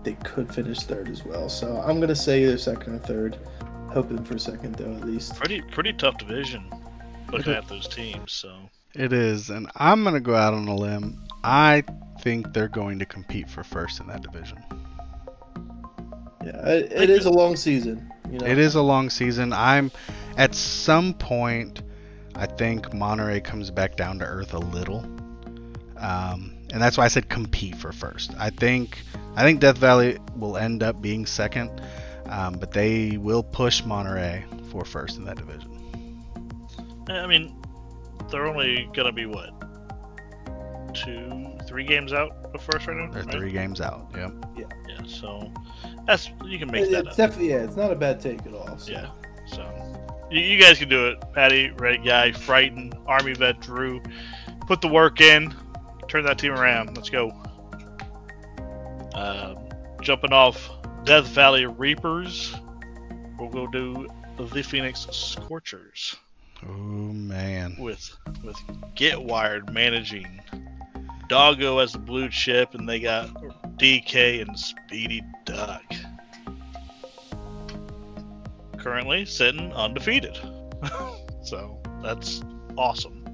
[0.04, 1.48] they could finish third as well.
[1.48, 3.38] So I'm gonna say either second or third.
[3.90, 5.34] Hoping for second though, at least.
[5.36, 6.62] Pretty, pretty tough division.
[7.32, 8.54] Looking at those teams, so
[8.94, 11.22] It is, and I'm going to go out on a limb.
[11.44, 11.84] I
[12.20, 14.58] think they're going to compete for first in that division.
[16.44, 18.10] Yeah, it, it is a long season.
[18.30, 19.52] You know, It is a long season.
[19.52, 19.90] I'm
[20.36, 21.82] at some point.
[22.38, 25.00] I think Monterey comes back down to earth a little,
[25.96, 28.32] um, and that's why I said compete for first.
[28.38, 28.98] I think
[29.36, 31.82] I think Death Valley will end up being second,
[32.26, 35.74] um, but they will push Monterey for first in that division.
[37.08, 37.56] I mean,
[38.30, 39.50] they're only gonna be what
[40.94, 43.10] two, three games out of first right now.
[43.10, 43.32] They're right?
[43.34, 44.08] three games out.
[44.16, 44.32] Yep.
[44.56, 45.02] Yeah, Yeah.
[45.06, 45.52] so
[46.06, 47.16] that's you can make It- that it's up.
[47.16, 48.76] definitely yeah, it's not a bad take at all.
[48.78, 48.92] So.
[48.92, 49.10] Yeah.
[49.46, 49.62] So
[50.30, 51.18] you, you guys can do it.
[51.32, 54.00] Patty, Red Guy, Frighten, Army Vet, Drew.
[54.66, 55.54] Put the work in.
[56.08, 56.96] Turn that team around.
[56.96, 57.30] Let's go.
[59.14, 59.56] Um,
[60.00, 60.70] jumping off
[61.04, 62.54] Death Valley Reapers,
[63.38, 64.06] we'll go do
[64.38, 66.16] the Phoenix Scorchers
[66.64, 67.74] Oh man.
[67.78, 68.56] with with
[68.94, 70.40] Get Wired managing
[71.28, 73.28] Doggo as the blue chip, and they got
[73.78, 75.84] DK and Speedy Duck.
[78.78, 80.38] Currently sitting undefeated.
[81.42, 82.42] so that's
[82.76, 83.24] awesome.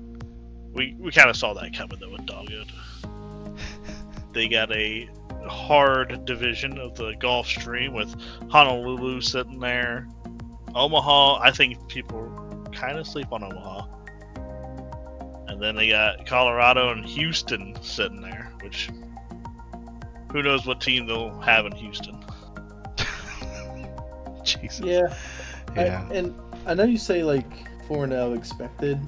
[0.72, 2.64] We we kind of saw that coming though with Doggo.
[4.32, 5.08] they got a
[5.46, 8.14] hard division of the Gulf Stream with
[8.50, 10.08] Honolulu sitting there.
[10.74, 13.86] Omaha, I think people kind of sleep on Omaha.
[15.48, 18.90] And then they got Colorado and Houston sitting there, which
[20.32, 22.18] who knows what team they'll have in Houston.
[24.82, 25.14] Yeah.
[25.76, 26.06] Yeah.
[26.10, 26.34] I, and
[26.66, 27.50] I know you say like
[27.86, 28.98] 4 0 expected.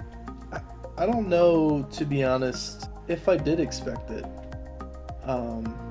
[0.53, 0.61] I,
[0.99, 4.25] I don't know, to be honest, if I did expect it.
[5.25, 5.87] Um,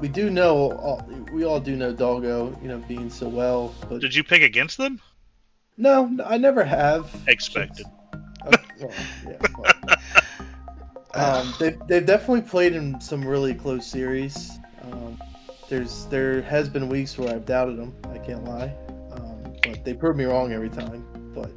[0.00, 3.74] we do know, all, we all do know Doggo, you know, being so well.
[3.88, 5.00] But Did you pick against them?
[5.76, 7.14] no, I never have.
[7.26, 7.86] Expected.
[8.42, 8.92] Oh, well,
[9.28, 9.98] yeah, well.
[11.42, 14.58] um, they've, they've definitely played in some really close series.
[14.82, 15.20] Um,
[15.68, 17.94] there's there has been weeks where I've doubted them.
[18.10, 18.74] I can't lie,
[19.84, 21.04] they prove me wrong every time.
[21.34, 21.50] But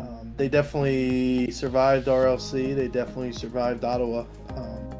[0.00, 2.74] um, they definitely survived RLC.
[2.74, 4.24] They definitely survived Ottawa.
[4.56, 4.90] Um,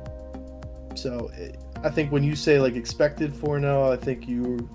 [0.96, 4.68] so it, I think when you say like expected 4-0, I think you,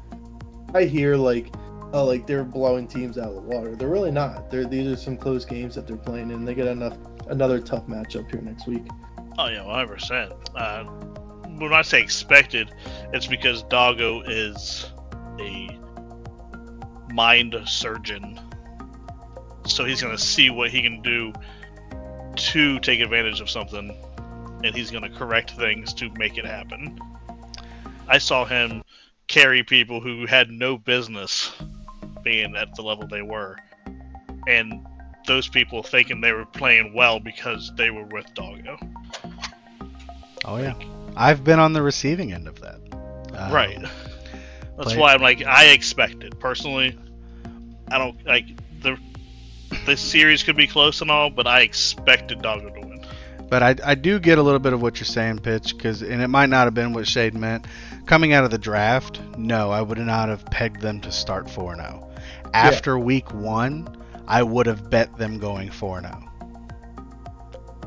[0.74, 1.54] I hear like,
[1.94, 3.76] oh, like they're blowing teams out of the water.
[3.76, 4.50] They're really not.
[4.50, 6.98] They're these are some close games that they're playing, and they get enough
[7.30, 8.84] another tough matchup here next week.
[9.38, 10.34] Oh yeah, one hundred percent.
[10.56, 10.84] Uh,
[11.58, 12.72] When I say expected,
[13.14, 14.92] it's because Doggo is
[15.40, 15.70] a
[17.16, 18.40] mind surgeon,
[19.66, 21.34] so he's gonna see what he can do
[22.36, 23.96] to take advantage of something,
[24.64, 27.00] and he's gonna correct things to make it happen.
[28.08, 28.84] I saw him
[29.28, 31.52] carry people who had no business
[32.22, 33.58] being at the level they were,
[34.48, 34.86] and
[35.26, 38.78] those people thinking they were playing well because they were with Doggo.
[40.44, 40.76] Oh yeah,
[41.16, 42.80] I've been on the receiving end of that.
[43.34, 43.80] Um, right.
[44.78, 46.98] That's why I'm like I expect it personally.
[47.92, 48.46] I don't like
[48.82, 48.98] the
[49.86, 53.06] the series could be close and all, but I expected Doggo to win.
[53.50, 56.22] But I, I do get a little bit of what you're saying, pitch, because and
[56.22, 57.68] it might not have been what Shade meant.
[58.06, 61.76] Coming out of the draft, no, I would not have pegged them to start 4
[61.76, 62.12] 0.
[62.54, 63.88] After week one,
[64.28, 66.30] I would have bet them going 4 0.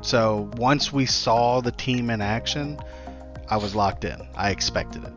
[0.03, 2.79] So once we saw the team in action,
[3.49, 4.21] I was locked in.
[4.37, 5.13] I expected it.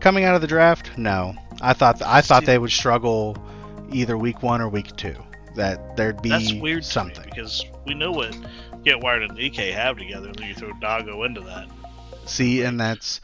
[0.00, 1.34] Coming out of the draft, no.
[1.60, 3.36] I thought I thought they would struggle
[3.92, 5.16] either week one or week two.
[5.54, 7.14] That there'd be That's weird something.
[7.16, 8.34] to me because we know what
[8.84, 11.68] Get Wired and DK have together, and then you throw Doggo into that.
[12.24, 13.20] See, and that's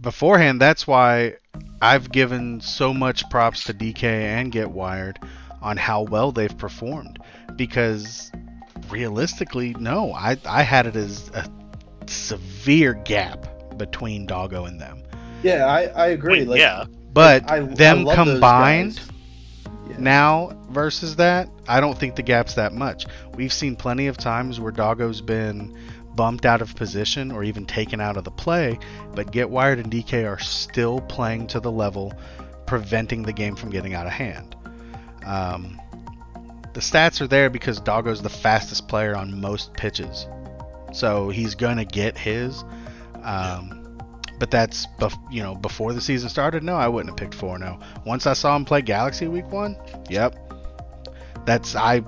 [0.00, 0.60] beforehand.
[0.60, 1.36] That's why
[1.82, 5.18] I've given so much props to DK and Get Wired
[5.60, 7.18] on how well they've performed.
[7.56, 8.30] Because
[8.88, 11.46] realistically, no, I I had it as a
[12.06, 15.02] severe gap between Doggo and them.
[15.42, 16.40] Yeah, I, I agree.
[16.40, 19.10] Wait, like, yeah, But I, I them love those combined guys.
[19.88, 19.96] Yeah.
[19.98, 23.06] now versus that, I don't think the gap's that much.
[23.34, 25.76] We've seen plenty of times where Doggo's been
[26.16, 28.78] bumped out of position or even taken out of the play,
[29.14, 32.14] but Get Wired and DK are still playing to the level,
[32.66, 34.56] preventing the game from getting out of hand.
[35.24, 35.80] Um,
[36.72, 40.26] the stats are there because Doggo's the fastest player on most pitches,
[40.92, 42.64] so he's gonna get his.
[43.22, 43.85] Um,
[44.38, 46.62] but that's bef- you know before the season started.
[46.62, 47.82] No, I wouldn't have picked 4-0.
[48.04, 49.76] Once I saw him play Galaxy Week One,
[50.08, 50.36] yep,
[51.44, 52.00] that's I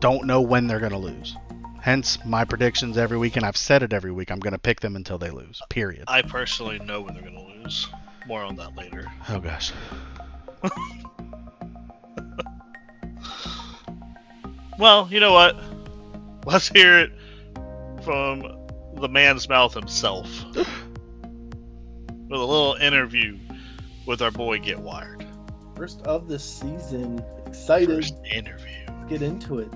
[0.00, 1.36] don't know when they're gonna lose.
[1.80, 4.30] Hence my predictions every week, and I've said it every week.
[4.30, 5.60] I'm gonna pick them until they lose.
[5.68, 6.04] Period.
[6.08, 7.88] I personally know when they're gonna lose.
[8.26, 9.06] More on that later.
[9.28, 9.72] Oh gosh.
[14.78, 15.56] Well, you know what?
[16.44, 17.12] Let's hear it
[18.02, 18.42] from
[18.96, 20.28] the man's mouth himself.
[22.32, 23.38] with a little interview
[24.06, 25.26] with our boy Get Wired.
[25.76, 27.22] First of the season.
[27.46, 27.94] Excited.
[27.94, 28.86] First interview.
[29.06, 29.68] Get into it.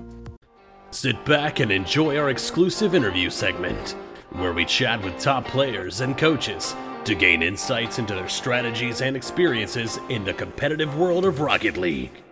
[0.89, 3.95] Sit back and enjoy our exclusive interview segment,
[4.31, 9.15] where we chat with top players and coaches to gain insights into their strategies and
[9.15, 12.23] experiences in the competitive world of Rocket League.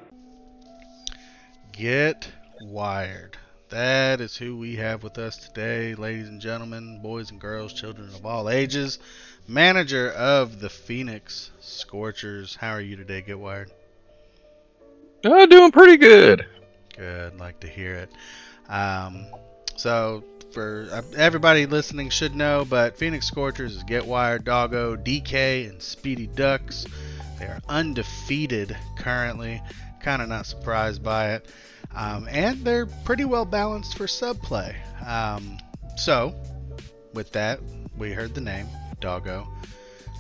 [1.72, 3.38] Get wired.
[3.70, 8.08] That is who we have with us today, ladies and gentlemen, boys and girls, children
[8.10, 9.00] of all ages.
[9.48, 12.56] Manager of the Phoenix Scorchers.
[12.56, 13.72] How are you today, Get Wired?
[15.24, 16.46] Oh, doing pretty good.
[16.96, 18.10] Good, like to hear it.
[18.70, 19.26] Um,
[19.76, 25.70] so, for uh, everybody listening, should know, but Phoenix Scorchers is Get Wired, Doggo, DK,
[25.70, 26.86] and Speedy Ducks.
[27.40, 29.62] They are undefeated currently.
[30.02, 31.50] Kind of not surprised by it.
[31.94, 34.76] Um, and they're pretty well balanced for sub play.
[35.06, 35.58] Um,
[35.98, 36.34] so,
[37.14, 37.60] with that,
[37.98, 38.68] we heard the name,
[39.06, 39.48] Doggo.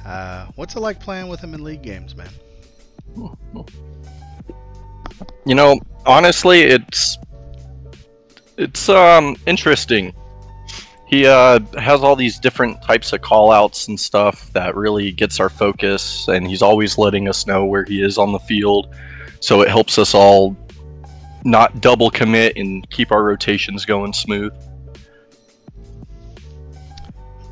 [0.06, 2.30] Uh, what's it like playing with him in league games, man?
[5.44, 7.18] You know, honestly, it's
[8.58, 10.14] it's um interesting.
[11.08, 15.40] He uh, has all these different types of call outs and stuff that really gets
[15.40, 18.94] our focus, and he's always letting us know where he is on the field.
[19.40, 20.56] So it helps us all
[21.44, 24.54] not double commit and keep our rotations going smooth.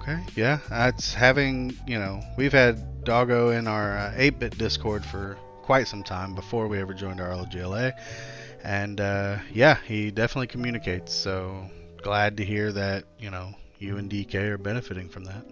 [0.03, 5.37] Okay, yeah, that's having you know we've had Doggo in our uh, 8-bit Discord for
[5.61, 7.93] quite some time before we ever joined RLGLA.
[8.65, 11.13] and uh, yeah, he definitely communicates.
[11.13, 11.69] So
[12.01, 15.45] glad to hear that you know you and DK are benefiting from that.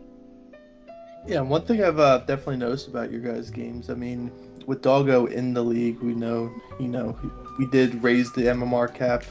[1.25, 4.31] Yeah, one thing I've uh, definitely noticed about your guys' games, I mean,
[4.65, 7.17] with Doggo in the league, we know, you know,
[7.57, 9.23] we did raise the MMR cap,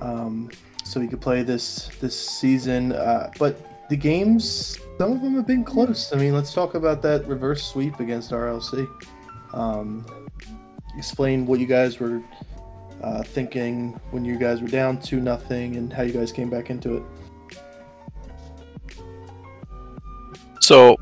[0.00, 0.48] um,
[0.84, 2.92] so he could play this this season.
[2.92, 6.12] Uh, but the games, some of them have been close.
[6.12, 8.88] I mean, let's talk about that reverse sweep against RLC.
[9.54, 10.04] Um,
[10.96, 12.22] explain what you guys were
[13.02, 16.68] uh, thinking when you guys were down two nothing and how you guys came back
[16.70, 17.02] into it.
[20.60, 20.96] So,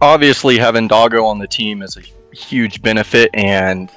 [0.00, 2.02] obviously, having Doggo on the team is a
[2.36, 3.90] huge benefit, and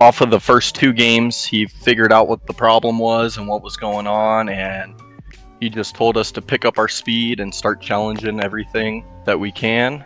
[0.00, 3.62] off of the first two games, he figured out what the problem was and what
[3.62, 4.94] was going on, and
[5.60, 9.50] he just told us to pick up our speed and start challenging everything that we
[9.52, 10.04] can.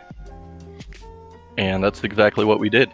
[1.57, 2.89] And that's exactly what we did.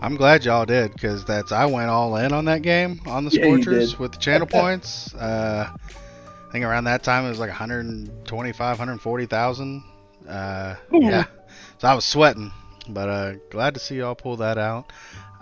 [0.00, 3.30] I'm glad y'all did because that's I went all in on that game on the
[3.30, 4.00] Yeah, Scorchers did.
[4.00, 5.14] with the channel points.
[5.14, 9.84] Uh, I think around that time it was like 125, 140,000.
[10.28, 11.24] Uh, yeah,
[11.78, 12.50] so I was sweating,
[12.88, 14.92] but uh, glad to see y'all pull that out.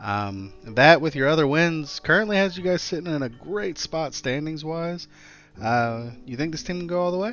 [0.02, 4.14] Um, that with your other wins currently has you guys sitting in a great spot
[4.14, 5.08] standings wise.
[5.60, 7.32] Uh, you think this team can go all the way?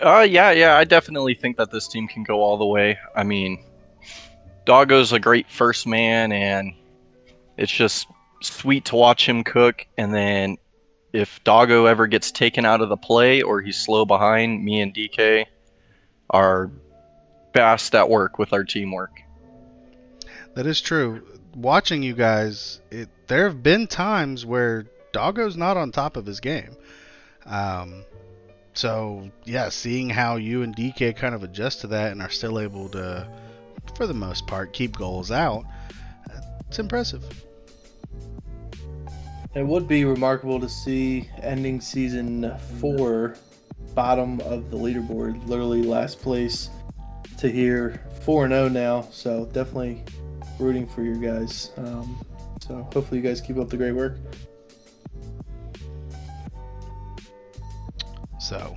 [0.00, 2.98] Uh, yeah, yeah, I definitely think that this team can go all the way.
[3.14, 3.64] I mean,
[4.64, 6.74] Doggo's a great first man, and
[7.56, 8.08] it's just
[8.42, 9.86] sweet to watch him cook.
[9.96, 10.58] And then
[11.12, 14.92] if Doggo ever gets taken out of the play or he's slow behind, me and
[14.92, 15.46] DK
[16.30, 16.70] are
[17.54, 19.21] fast at work with our teamwork.
[20.54, 21.26] That is true.
[21.54, 26.40] Watching you guys, it there have been times where Doggo's not on top of his
[26.40, 26.76] game.
[27.46, 28.04] Um,
[28.74, 32.58] so yeah, seeing how you and DK kind of adjust to that and are still
[32.58, 33.28] able to,
[33.96, 35.64] for the most part, keep goals out,
[36.68, 37.22] it's impressive.
[39.54, 43.36] It would be remarkable to see ending season four,
[43.94, 46.70] bottom of the leaderboard, literally last place
[47.36, 49.02] to here 4 0 now.
[49.10, 50.02] So definitely
[50.62, 51.72] rooting for you guys.
[51.76, 52.24] Um,
[52.60, 54.16] so hopefully you guys keep up the great work.
[58.40, 58.76] So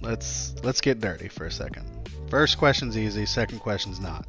[0.00, 1.84] let's let's get dirty for a second.
[2.28, 3.26] First question's easy.
[3.26, 4.26] Second question's not.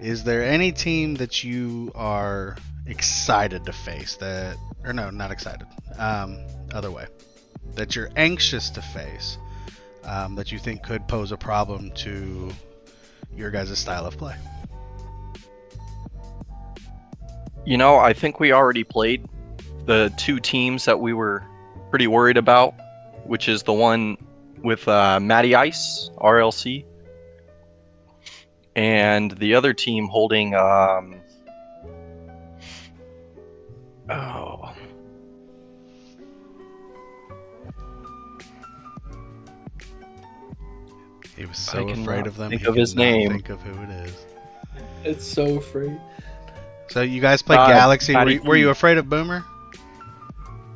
[0.00, 2.56] Is there any team that you are
[2.86, 5.66] excited to face that, or no, not excited.
[5.98, 6.38] Um,
[6.72, 7.06] other way,
[7.74, 9.38] that you're anxious to face
[10.04, 12.50] um, that you think could pose a problem to
[13.34, 14.34] your guys' style of play?
[17.64, 19.28] You know, I think we already played
[19.84, 21.44] the two teams that we were
[21.90, 22.74] pretty worried about,
[23.24, 24.16] which is the one
[24.62, 26.84] with uh, Matty Ice, RLC,
[28.76, 30.54] and the other team holding.
[30.54, 31.20] Um,
[34.08, 34.74] oh,
[41.40, 42.50] He was so afraid of them.
[42.50, 43.30] think he of his could not name.
[43.30, 44.26] Think of who it is.
[45.04, 45.98] It's so afraid.
[46.90, 48.14] So you guys played Uh, Galaxy.
[48.14, 49.44] Were you, were you afraid of Boomer?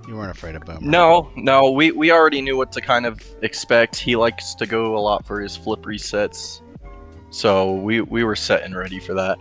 [0.07, 0.81] You weren't afraid of Boomer.
[0.83, 3.97] no, no, we, we already knew what to kind of expect.
[3.97, 6.61] He likes to go a lot for his flip resets,
[7.31, 9.39] so we we were set and ready for that.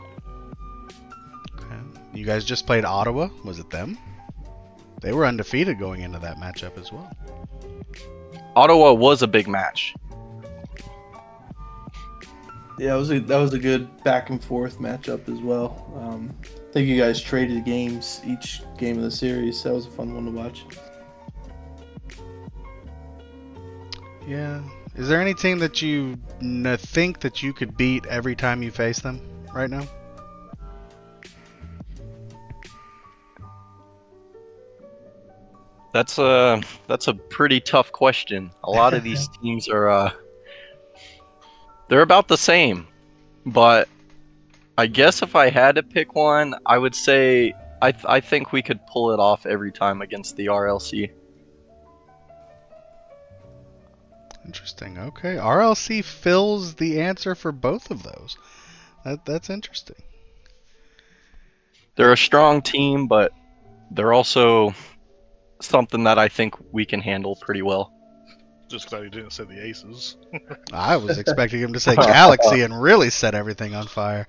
[1.60, 1.76] Okay.
[2.14, 3.28] You guys just played Ottawa.
[3.44, 3.98] Was it them?
[5.02, 7.12] They were undefeated going into that matchup as well.
[8.56, 9.94] Ottawa was a big match.
[12.80, 15.92] Yeah, it was a, that was a good back and forth matchup as well.
[15.96, 19.62] Um, I think you guys traded games each game of the series.
[19.64, 20.66] That was a fun one to watch.
[24.28, 24.62] Yeah.
[24.96, 28.72] Is there any team that you n- think that you could beat every time you
[28.72, 29.22] face them
[29.54, 29.88] right now?
[35.94, 38.50] That's a that's a pretty tough question.
[38.64, 40.12] A lot of these teams are uh,
[41.94, 42.88] they're about the same,
[43.46, 43.88] but
[44.80, 48.52] I guess if I had to pick one, I would say I th- I think
[48.52, 51.12] we could pull it off every time against the RLC.
[54.44, 54.98] Interesting.
[54.98, 55.36] Okay.
[55.36, 58.40] RLC fills the answer for both of those.
[59.06, 60.02] That that's interesting.
[61.96, 63.34] They're a strong team, but
[63.92, 64.74] they're also
[65.62, 67.93] something that I think we can handle pretty well.
[68.74, 70.18] Just glad he didn't say the Aces.
[70.74, 74.28] I was expecting him to say Galaxy and really set everything on fire.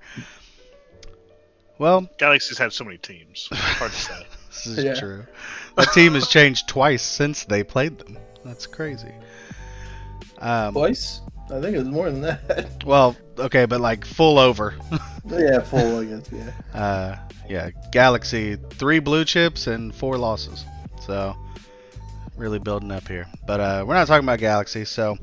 [1.79, 3.49] Well, Galaxy's had so many teams.
[3.51, 4.25] Hard to say.
[4.49, 4.93] this is Yeah.
[4.93, 5.25] true.
[5.77, 8.19] That team has changed twice since they played them.
[8.45, 9.11] That's crazy.
[10.37, 11.21] Um, Twice?
[11.47, 12.83] I think it was more than that.
[12.85, 14.75] well, okay, but like full over.
[15.27, 16.29] yeah, full, I guess.
[16.31, 16.79] Yeah.
[16.79, 17.17] Uh,
[17.49, 20.63] yeah, Galaxy three blue chips and four losses.
[21.01, 21.35] So
[22.37, 23.27] really building up here.
[23.45, 24.85] But uh, we're not talking about Galaxy.
[24.85, 25.17] So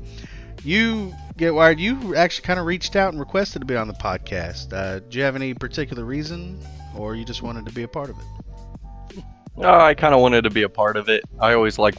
[0.63, 1.79] you get wired.
[1.79, 4.73] You actually kind of reached out and requested to be on the podcast.
[4.73, 6.59] Uh, do you have any particular reason,
[6.95, 8.25] or you just wanted to be a part of it?
[9.55, 11.23] Uh, I kind of wanted to be a part of it.
[11.39, 11.93] I always like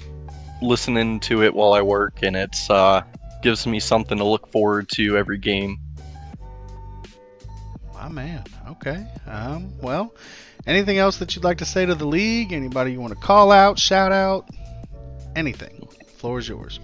[0.61, 3.03] listening to it while I work, and it's uh,
[3.43, 5.79] gives me something to look forward to every game.
[7.93, 8.43] My man.
[8.71, 9.07] Okay.
[9.29, 9.73] Um.
[9.81, 10.17] Well,
[10.67, 12.53] anything else that you'd like to say to the league?
[12.53, 14.51] Anybody you want to call out, shout out,
[15.37, 15.89] anything?
[16.17, 16.81] Floor is yours.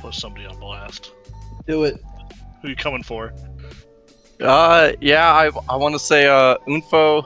[0.00, 1.12] Put somebody on blast.
[1.66, 2.02] Do it.
[2.62, 3.32] Who you coming for?
[4.40, 7.24] Uh, yeah, I, I want to say, uh, Unfo,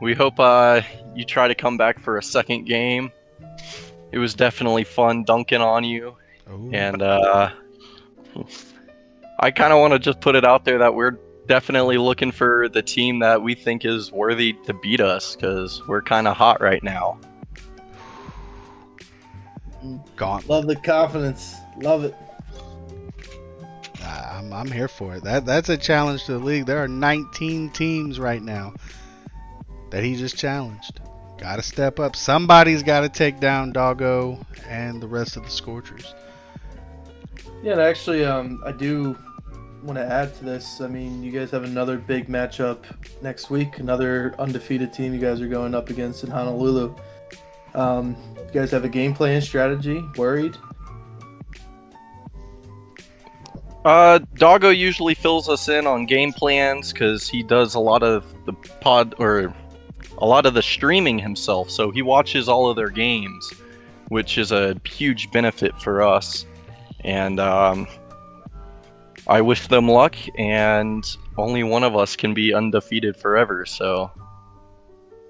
[0.00, 0.80] we hope uh,
[1.14, 3.12] you try to come back for a second game.
[4.12, 6.16] It was definitely fun dunking on you,
[6.50, 6.70] Ooh.
[6.72, 7.50] and uh,
[9.40, 12.68] I kind of want to just put it out there that we're definitely looking for
[12.68, 16.60] the team that we think is worthy to beat us because we're kind of hot
[16.60, 17.18] right now.
[20.16, 20.48] Gauntlet.
[20.48, 21.54] Love the confidence.
[21.78, 22.14] Love it.
[24.36, 25.24] I'm, I'm here for it.
[25.24, 26.66] That that's a challenge to the league.
[26.66, 28.74] There are 19 teams right now
[29.90, 31.00] that he just challenged.
[31.38, 32.16] Got to step up.
[32.16, 36.14] Somebody's got to take down Doggo and the rest of the Scorchers.
[37.62, 39.18] Yeah, and actually, um, I do
[39.82, 40.80] want to add to this.
[40.80, 42.84] I mean, you guys have another big matchup
[43.22, 43.78] next week.
[43.78, 46.94] Another undefeated team you guys are going up against in Honolulu.
[47.76, 50.02] Um, you guys have a game plan strategy.
[50.16, 50.56] Worried?
[53.84, 58.24] Uh, Doggo usually fills us in on game plans because he does a lot of
[58.44, 59.54] the pod or
[60.18, 61.70] a lot of the streaming himself.
[61.70, 63.52] So he watches all of their games,
[64.08, 66.46] which is a huge benefit for us.
[67.04, 67.86] And um,
[69.28, 70.16] I wish them luck.
[70.36, 71.04] And
[71.36, 73.66] only one of us can be undefeated forever.
[73.66, 74.10] So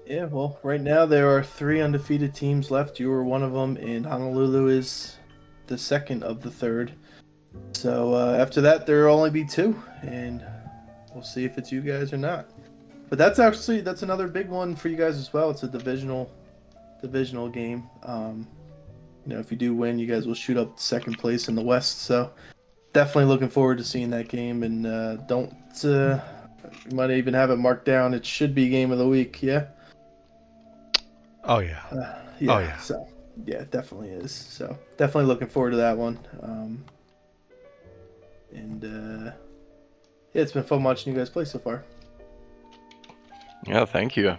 [0.09, 2.97] Yeah, well, right now there are three undefeated teams left.
[2.97, 5.17] You are one of them, and Honolulu is
[5.65, 6.93] the second of the third.
[7.73, 10.45] So uh, after that, there will only be two, and
[11.13, 12.49] we'll see if it's you guys or not.
[13.09, 15.49] But that's actually that's another big one for you guys as well.
[15.49, 16.31] It's a divisional
[17.01, 17.89] divisional game.
[18.03, 18.47] Um,
[19.25, 21.61] you know, if you do win, you guys will shoot up second place in the
[21.61, 22.03] West.
[22.03, 22.31] So
[22.93, 24.63] definitely looking forward to seeing that game.
[24.63, 25.53] And uh, don't
[25.83, 26.21] uh,
[26.89, 28.13] you might even have it marked down.
[28.13, 29.43] It should be game of the week.
[29.43, 29.67] Yeah.
[31.47, 31.81] Oh yeah.
[31.91, 32.77] Uh, yeah, Oh, yeah.
[32.77, 33.07] So
[33.45, 34.31] yeah, it definitely is.
[34.31, 36.19] So definitely looking forward to that one.
[36.41, 36.83] Um,
[38.51, 39.31] and uh,
[40.33, 41.83] yeah, it's been fun watching you guys play so far.
[43.65, 44.35] yeah, thank you.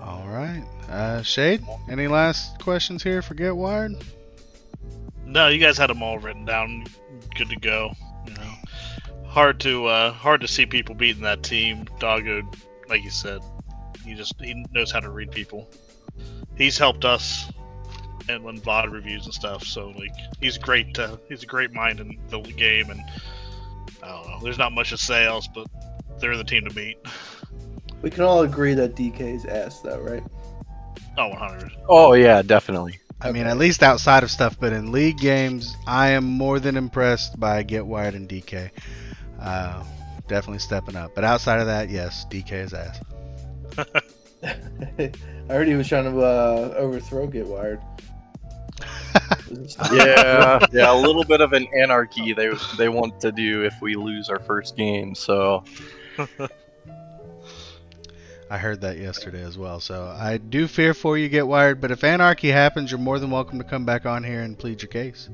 [0.00, 0.64] All right.
[0.88, 1.62] Uh, Shade.
[1.90, 3.92] Any last questions here for Get Wired?
[5.24, 6.84] No, you guys had them all written down.
[7.36, 7.92] Good to go.
[8.26, 8.52] You know,
[9.26, 11.86] hard to uh, hard to see people beating that team.
[11.98, 12.42] Doggo,
[12.88, 13.40] like you said,
[14.04, 15.68] he just he knows how to read people.
[16.56, 17.50] He's helped us
[18.28, 19.64] and when VOD reviews and stuff.
[19.64, 20.98] So like he's great.
[20.98, 23.00] Uh, he's a great mind in the game, and
[24.02, 24.38] I don't know.
[24.42, 25.66] There's not much to say else, but
[26.18, 26.98] they're the team to beat.
[28.02, 30.22] We can all agree that DK is ass, though, right?
[31.16, 31.72] Oh, 100.
[31.88, 32.98] Oh, yeah, definitely.
[33.20, 36.76] I mean, at least outside of stuff, but in league games, I am more than
[36.76, 38.70] impressed by Get Wired and DK.
[39.38, 39.84] Uh,
[40.26, 41.14] definitely stepping up.
[41.14, 43.00] But outside of that, yes, DK is ass.
[44.44, 45.10] I
[45.48, 47.80] heard he was trying to uh, overthrow Get Wired.
[49.92, 53.94] yeah, yeah, a little bit of an anarchy they they want to do if we
[53.94, 55.14] lose our first game.
[55.14, 55.62] So
[58.50, 59.80] I heard that yesterday as well.
[59.80, 61.80] So I do fear for you, Get Wired.
[61.80, 64.82] But if anarchy happens, you're more than welcome to come back on here and plead
[64.82, 65.30] your case.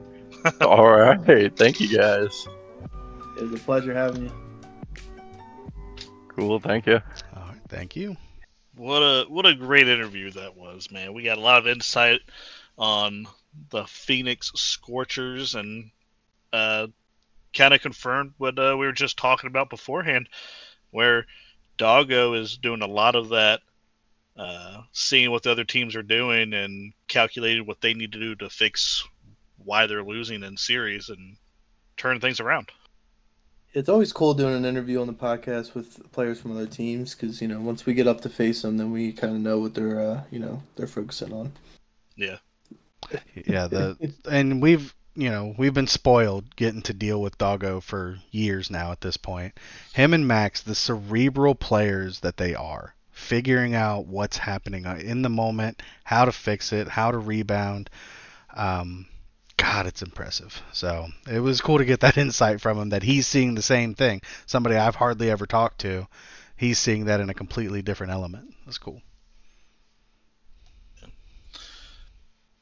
[0.60, 2.46] all right, thank you guys.
[3.36, 4.32] It was a pleasure having you.
[6.28, 7.00] Cool, thank you.
[7.76, 8.16] Thank you.
[8.74, 11.12] What a what a great interview that was, man.
[11.12, 12.22] We got a lot of insight
[12.78, 13.26] on
[13.68, 15.90] the Phoenix Scorchers and
[16.54, 16.86] uh,
[17.54, 20.30] kind of confirmed what uh, we were just talking about beforehand,
[20.90, 21.26] where
[21.76, 23.60] Doggo is doing a lot of that,
[24.38, 28.34] uh, seeing what the other teams are doing and calculating what they need to do
[28.36, 29.06] to fix
[29.58, 31.36] why they're losing in series and
[31.98, 32.70] turn things around.
[33.76, 37.42] It's always cool doing an interview on the podcast with players from other teams because
[37.42, 39.74] you know once we get up to face them, then we kind of know what
[39.74, 41.52] they're uh, you know they're focusing on.
[42.16, 42.38] Yeah.
[43.34, 48.16] Yeah, the and we've you know we've been spoiled getting to deal with Doggo for
[48.30, 48.92] years now.
[48.92, 49.52] At this point,
[49.92, 55.20] him and Max, the cerebral players that they are, figuring out what's happening uh, in
[55.20, 57.90] the moment, how to fix it, how to rebound.
[58.56, 59.06] Um,
[59.56, 60.62] God, it's impressive.
[60.72, 63.94] So it was cool to get that insight from him that he's seeing the same
[63.94, 64.22] thing.
[64.46, 66.06] Somebody I've hardly ever talked to,
[66.56, 68.54] he's seeing that in a completely different element.
[68.64, 69.02] That's cool.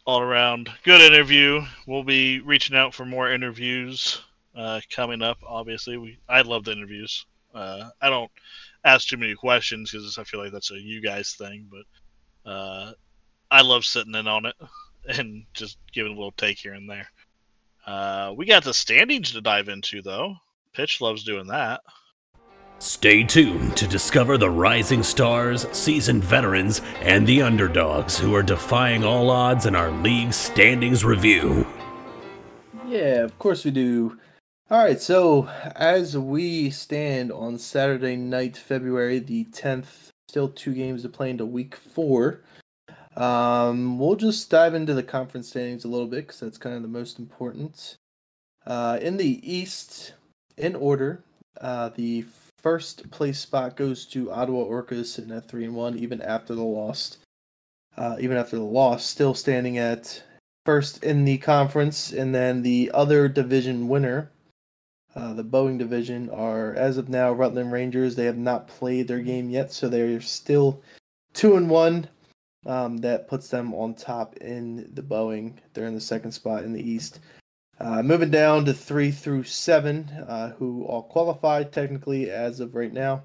[0.07, 1.63] all around good interview.
[1.87, 4.21] We'll be reaching out for more interviews
[4.55, 5.39] uh, coming up.
[5.47, 7.25] Obviously, we I love the interviews.
[7.55, 8.31] Uh, I don't
[8.85, 12.93] ask too many questions because I feel like that's a you guys thing, but uh,
[13.51, 14.57] I love sitting in on it
[15.19, 17.09] and just giving a little take here and there.
[17.87, 20.35] Uh, we got the standings to dive into though.
[20.73, 21.81] Pitch loves doing that.
[22.79, 29.05] Stay tuned to discover the rising stars, seasoned veterans, and the underdogs who are defying
[29.05, 31.67] all odds in our league standings review.
[32.87, 34.19] Yeah, of course we do.
[34.71, 41.03] All right, so as we stand on Saturday night, February the 10th, still two games
[41.03, 42.43] to play into week four.
[43.17, 46.83] Um, we'll just dive into the conference standings a little bit because that's kind of
[46.83, 47.97] the most important.
[48.67, 50.15] Uh, in the East,
[50.57, 51.23] in order,
[51.61, 52.25] uh, the
[52.59, 56.63] first place spot goes to Ottawa Orcas sitting at three and one, even after the
[56.63, 57.19] loss.
[57.97, 60.23] Uh, even after the loss, still standing at
[60.67, 64.31] first in the conference, and then the other division winner,
[65.15, 68.17] uh, the Boeing division, are as of now Rutland Rangers.
[68.17, 70.83] They have not played their game yet, so they're still
[71.35, 72.09] two and one.
[72.67, 75.59] Um, that puts them on top in the Boeing.
[75.73, 77.21] They're in the second spot in the East.
[77.79, 82.93] Uh, moving down to three through seven, uh, who all qualified technically as of right
[82.93, 83.23] now.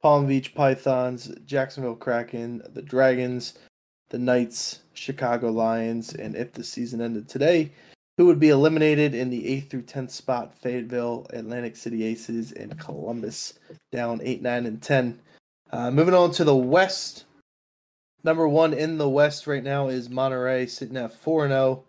[0.00, 3.54] Palm Beach Pythons, Jacksonville Kraken, the Dragons,
[4.08, 7.70] the Knights, Chicago Lions, and if the season ended today,
[8.16, 12.78] who would be eliminated in the 8th through 10th spot Fayetteville, Atlantic City Aces, and
[12.78, 13.54] Columbus
[13.90, 15.20] down 8, 9, and 10.
[15.70, 17.24] Uh, moving on to the West.
[18.24, 21.84] Number one in the West right now is Monterey, sitting at 4 0.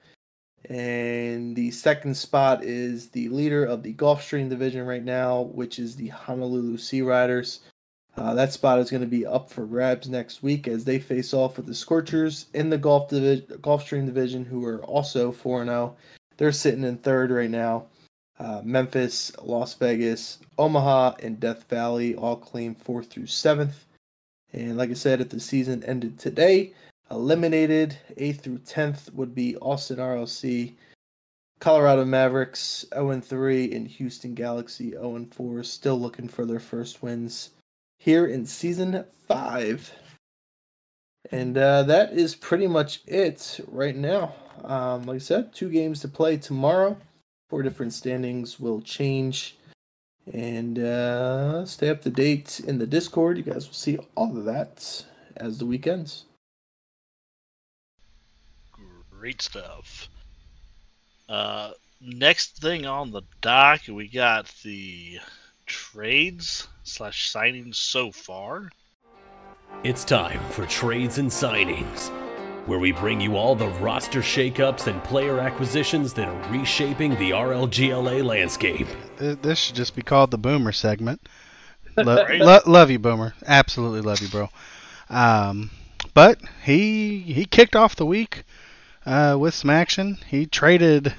[0.70, 5.96] And the second spot is the leader of the Gulfstream division right now, which is
[5.96, 7.60] the Honolulu Sea Riders.
[8.16, 11.34] Uh, that spot is going to be up for grabs next week as they face
[11.34, 15.96] off with the Scorchers in the Gulf divi- Gulfstream division, who are also 4 0.
[16.38, 17.88] They're sitting in third right now.
[18.40, 23.86] Uh, Memphis, Las Vegas, Omaha, and Death Valley all claim fourth through seventh.
[24.54, 26.74] And like I said, if the season ended today,
[27.10, 30.74] eliminated 8th through 10th would be Austin RLC,
[31.60, 37.52] Colorado Mavericks 0 3, and Houston Galaxy 0 4, still looking for their first wins
[38.00, 39.92] here in season 5.
[41.32, 44.36] And uh, that is pretty much it right now.
[44.64, 46.98] Um, like I said, two games to play tomorrow.
[47.50, 49.58] Four different standings will change.
[50.32, 53.38] And uh, stay up to date in the Discord.
[53.38, 55.06] You guys will see all of that
[55.36, 56.26] as the weekends.
[59.12, 60.08] Great stuff.
[61.28, 61.72] Uh,
[62.02, 65.20] next thing on the dock, we got the
[65.66, 68.70] trades slash signings so far.
[69.84, 72.10] It's time for Trades and Signings,
[72.66, 77.32] where we bring you all the roster shakeups and player acquisitions that are reshaping the
[77.32, 78.88] RLGLA landscape.
[79.18, 81.22] This should just be called the Boomer segment.
[81.98, 83.36] Lo- lo- love you, Boomer.
[83.46, 84.50] Absolutely love you, bro.
[85.10, 85.70] Um,
[86.14, 88.44] but he he kicked off the week
[89.06, 90.18] uh, with some action.
[90.28, 91.14] He traded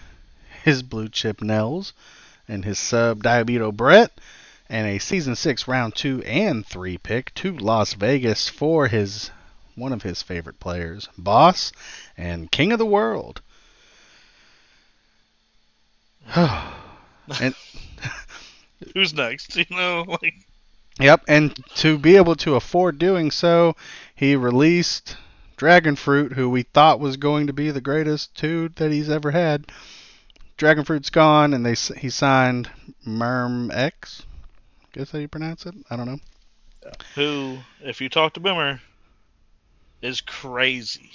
[0.65, 1.93] his blue chip Nels
[2.49, 4.11] and his sub Diabito Brett
[4.69, 9.31] and a season six round two and three pick to Las Vegas for his
[9.77, 11.73] one of his favorite players, Boss
[12.17, 13.41] and King of the World.
[16.37, 17.55] and
[18.95, 19.57] Who's next?
[19.57, 20.35] You know, like
[21.01, 23.75] Yep, and to be able to afford doing so,
[24.15, 25.17] he released
[25.57, 29.33] Dragon Fruit, who we thought was going to be the greatest dude that he's ever
[29.33, 29.67] had.
[30.57, 32.71] Dragon Fruit's gone, and they he signed
[33.05, 34.23] Merm X.
[34.93, 35.75] Guess how you pronounce it?
[35.91, 36.21] I don't know.
[37.17, 38.81] who, if you talk to Boomer,
[40.05, 41.11] is crazy,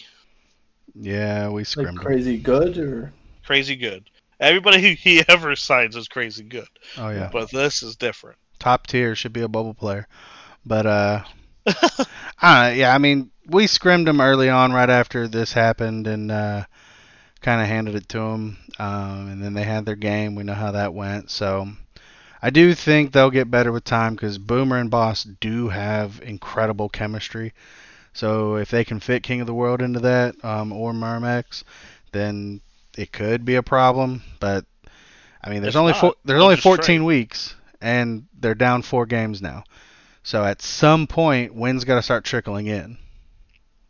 [0.95, 2.17] Yeah, we Like scrimmed him.
[2.17, 3.13] crazy good or
[3.43, 4.09] crazy good.
[4.39, 8.37] Everybody who he ever signs is crazy good, Oh yeah, but this is different.
[8.59, 10.07] top tier should be a bubble player.
[10.65, 11.23] But uh,
[12.41, 16.65] uh yeah, I mean we scrimmed him early on right after this happened and uh,
[17.41, 18.57] kind of handed it to him.
[18.79, 20.35] Um, and then they had their game.
[20.35, 21.31] We know how that went.
[21.31, 21.67] So
[22.41, 26.89] I do think they'll get better with time because Boomer and Boss do have incredible
[26.89, 27.53] chemistry.
[28.19, 31.63] So if they can fit King of the World into that um, or Mermex,
[32.11, 32.59] then
[32.97, 34.23] it could be a problem.
[34.41, 34.65] But
[35.41, 37.05] I mean, there's If only not, four, there's only 14 trade.
[37.05, 39.63] weeks, and they're down four games now.
[40.21, 42.97] So at some point, wins got to start trickling in.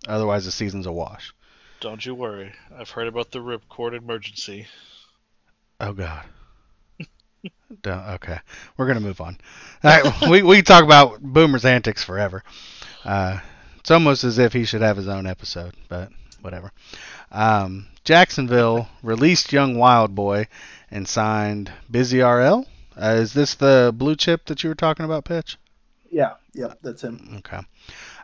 [0.08, 1.34] Otherwise, the season's a wash.
[1.80, 2.54] Don't you worry.
[2.78, 4.68] I've heard about the ripcord emergency.
[5.80, 6.24] Oh God.
[7.82, 8.40] Don't, okay,
[8.78, 9.40] we're gonna move on.
[9.84, 12.44] All right, we we talk about Boomer's antics forever.
[13.04, 13.40] Uh,
[13.90, 16.12] it's almost as if he should have his own episode, but
[16.42, 16.72] whatever.
[17.32, 20.46] Um, Jacksonville released Young Wild Boy
[20.92, 22.68] and signed Busy RL.
[22.96, 25.58] Uh, is this the blue chip that you were talking about, Pitch?
[26.12, 27.38] Yeah, yep, that's him.
[27.40, 27.62] Okay.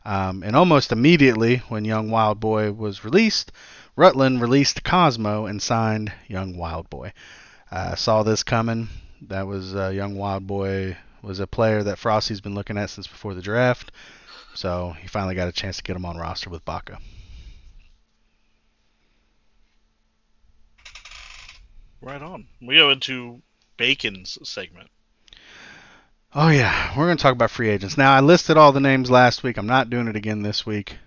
[0.06, 3.52] Um, and almost immediately, when Young Wild Boy was released,
[3.96, 7.12] Rutland released Cosmo and signed Young Wild Boy.
[7.72, 8.90] Uh, saw this coming.
[9.30, 13.08] That was uh, Young Wild Boy was a player that Frosty's been looking at since
[13.08, 13.92] before the draft.
[14.56, 17.00] So he finally got a chance to get him on roster with Baca.
[22.02, 22.48] Right on.
[22.62, 23.42] We go into
[23.78, 24.90] Bacon's segment.
[26.34, 27.98] Oh yeah, we're gonna talk about free agents.
[27.98, 29.58] Now I listed all the names last week.
[29.58, 30.98] I'm not doing it again this week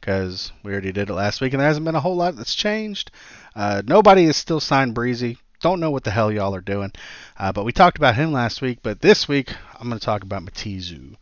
[0.00, 2.54] because we already did it last week, and there hasn't been a whole lot that's
[2.54, 3.10] changed.
[3.56, 5.38] Uh, nobody is still signed Breezy.
[5.60, 6.92] Don't know what the hell y'all are doing.
[7.38, 8.80] Uh, but we talked about him last week.
[8.82, 9.50] But this week
[9.80, 11.16] I'm gonna talk about Matizu.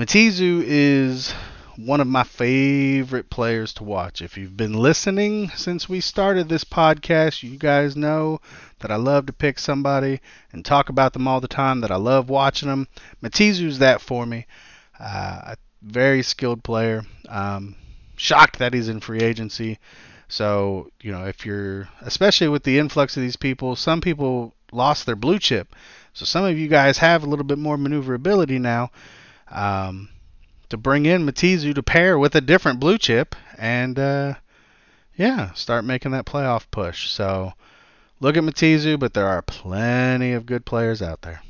[0.00, 1.30] Matizu is
[1.76, 4.22] one of my favorite players to watch.
[4.22, 8.40] If you've been listening since we started this podcast, you guys know
[8.78, 10.22] that I love to pick somebody
[10.54, 12.88] and talk about them all the time, that I love watching them.
[13.22, 14.46] Matizu's that for me.
[14.98, 17.02] Uh, a very skilled player.
[17.28, 17.76] Um,
[18.16, 19.78] shocked that he's in free agency.
[20.28, 25.04] So, you know, if you're, especially with the influx of these people, some people lost
[25.04, 25.74] their blue chip.
[26.14, 28.92] So some of you guys have a little bit more maneuverability now
[29.50, 30.08] um,
[30.68, 34.34] to bring in Matizu to pair with a different blue chip and, uh,
[35.16, 37.08] yeah, start making that playoff push.
[37.08, 37.52] So,
[38.20, 41.42] look at Matizu, but there are plenty of good players out there.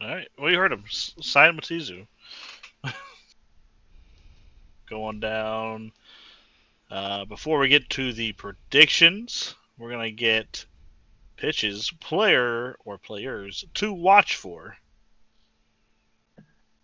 [0.00, 0.28] All right.
[0.38, 0.84] Well, you heard him.
[0.88, 2.06] Sign Matizu.
[4.88, 5.92] Going down.
[6.90, 10.64] Uh, before we get to the predictions, we're gonna get
[11.38, 14.76] pitches, player or players to watch for.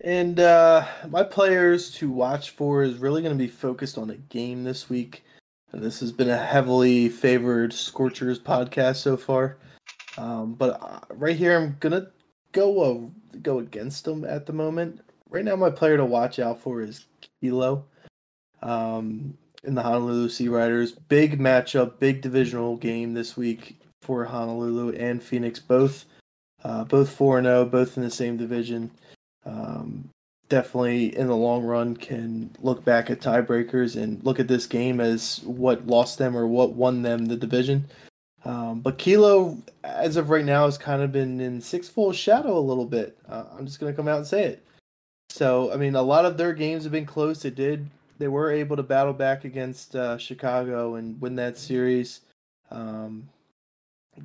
[0.01, 4.17] And uh, my players to watch for is really going to be focused on a
[4.17, 5.25] game this week.
[5.73, 9.57] And this has been a heavily favored Scorchers podcast so far.
[10.17, 12.07] Um, but uh, right here, I'm gonna
[12.53, 15.01] go uh, go against them at the moment.
[15.29, 17.07] Right now, my player to watch out for is
[17.41, 17.85] Kilo.
[18.63, 24.93] Um, in the Honolulu Sea Riders, big matchup, big divisional game this week for Honolulu
[24.93, 26.05] and Phoenix, both
[26.63, 28.91] uh, both four and zero, both in the same division
[29.47, 30.09] um,
[30.49, 35.01] definitely in the long run can look back at tiebreakers and look at this game
[35.01, 37.87] as what lost them or what won them the division.
[38.45, 42.61] Um, but Kilo, as of right now, has kind of been in Sixfold shadow a
[42.61, 43.17] little bit.
[43.29, 44.67] Uh, I'm just going to come out and say it.
[45.31, 47.43] So, I mean, a lot of their games have been close.
[47.43, 47.89] They did,
[48.19, 52.21] they were able to battle back against uh, Chicago and win that series.
[52.71, 53.29] Um,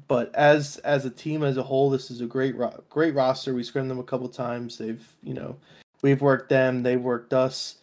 [0.07, 3.53] but as as a team as a whole, this is a great ro- great roster.
[3.53, 4.77] We scrimmed them a couple times.
[4.77, 5.55] They've you know
[6.01, 7.75] we've worked them, they've worked us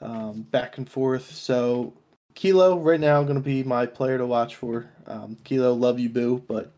[0.00, 1.32] um, back and forth.
[1.32, 1.92] So
[2.34, 4.88] Kilo right now going to be my player to watch for.
[5.06, 6.44] Um, Kilo, love you, boo.
[6.46, 6.72] But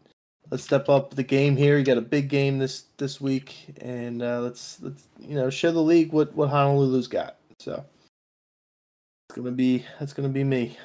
[0.51, 1.79] let's step up the game here.
[1.79, 5.73] You got a big game this this week, and uh, let's let's you know show
[5.73, 7.37] the league what what Honolulu's got.
[7.59, 7.85] So
[9.29, 10.79] it's gonna be that's gonna be me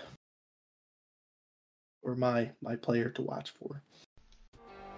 [2.03, 3.81] or my my player to watch for.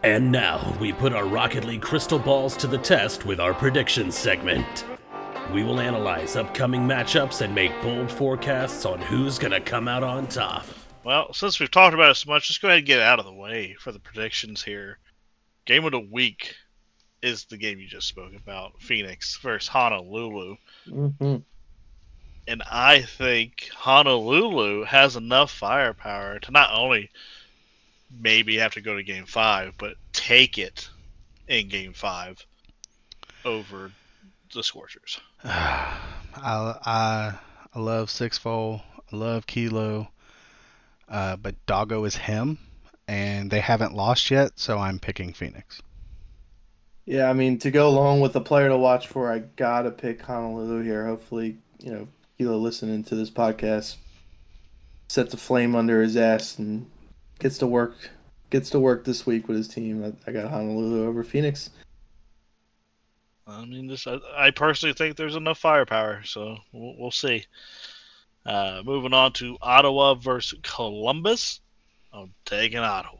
[0.03, 4.15] And now we put our Rocket League crystal balls to the test with our predictions
[4.15, 4.85] segment.
[5.53, 10.27] We will analyze upcoming matchups and make bold forecasts on who's gonna come out on
[10.27, 10.65] top.
[11.03, 13.19] Well, since we've talked about it so much, let's go ahead and get it out
[13.19, 14.97] of the way for the predictions here.
[15.65, 16.55] Game of the week
[17.21, 20.55] is the game you just spoke about Phoenix versus Honolulu.
[20.87, 21.37] Mm-hmm.
[22.47, 27.09] And I think Honolulu has enough firepower to not only
[28.19, 30.89] maybe have to go to game five, but take it
[31.47, 32.45] in game five
[33.43, 33.91] over
[34.53, 35.19] the Scorchers.
[35.43, 35.99] I,
[36.43, 37.33] I
[37.73, 38.81] I love Sixfold.
[39.11, 40.07] I love Kilo.
[41.09, 42.57] Uh, but Doggo is him,
[43.07, 45.81] and they haven't lost yet, so I'm picking Phoenix.
[47.05, 50.21] Yeah, I mean to go along with the player to watch for, I gotta pick
[50.21, 51.05] Honolulu here.
[51.05, 52.07] Hopefully, you know,
[52.37, 53.95] Kilo listening to this podcast
[55.07, 56.89] sets a flame under his ass and
[57.39, 58.11] gets to work
[58.49, 60.03] gets to work this week with his team.
[60.03, 61.69] I, I got Honolulu over Phoenix.
[63.47, 67.45] I mean, this I, I personally think there's enough firepower, so we'll, we'll see.
[68.45, 71.61] Uh, moving on to Ottawa versus Columbus.
[72.13, 73.17] I'm taking Ottawa.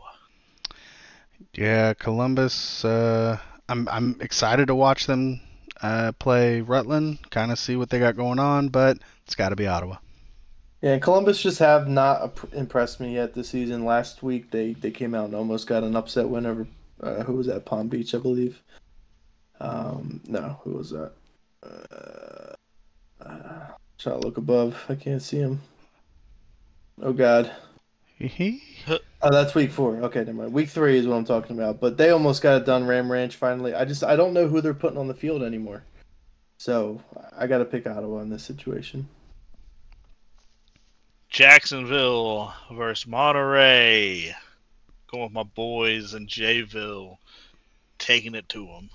[1.53, 2.83] Yeah, Columbus.
[2.83, 3.37] Uh,
[3.69, 5.41] I'm I'm excited to watch them
[5.81, 9.55] uh, play Rutland, kind of see what they got going on, but it's got to
[9.55, 9.97] be Ottawa.
[10.81, 13.85] Yeah, Columbus just have not impressed me yet this season.
[13.85, 16.67] Last week they, they came out and almost got an upset win over
[17.01, 18.61] uh, who was that Palm Beach, I believe.
[19.59, 21.13] Um, no, who was that?
[21.63, 22.53] Uh,
[23.23, 23.67] uh,
[23.97, 24.85] trying to look above.
[24.89, 25.61] I can't see him.
[27.01, 27.51] Oh God.
[29.21, 29.97] oh, that's week four.
[29.97, 30.53] Okay, never mind.
[30.53, 31.79] Week three is what I'm talking about.
[31.79, 32.85] But they almost got it done.
[32.85, 33.73] Ram Ranch finally.
[33.73, 35.83] I just I don't know who they're putting on the field anymore.
[36.57, 37.01] So
[37.37, 39.07] I got to pick Ottawa in this situation.
[41.29, 44.33] Jacksonville versus Monterey.
[45.11, 47.17] Going with my boys in Jayville,
[47.97, 48.89] taking it to them.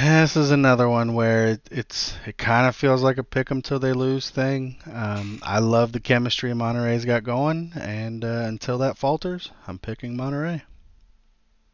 [0.00, 3.60] This is another one where it, it's it kind of feels like a pick 'em
[3.60, 4.78] till they lose thing.
[4.90, 10.16] Um, I love the chemistry Monterey's got going, and uh, until that falters, I'm picking
[10.16, 10.62] Monterey.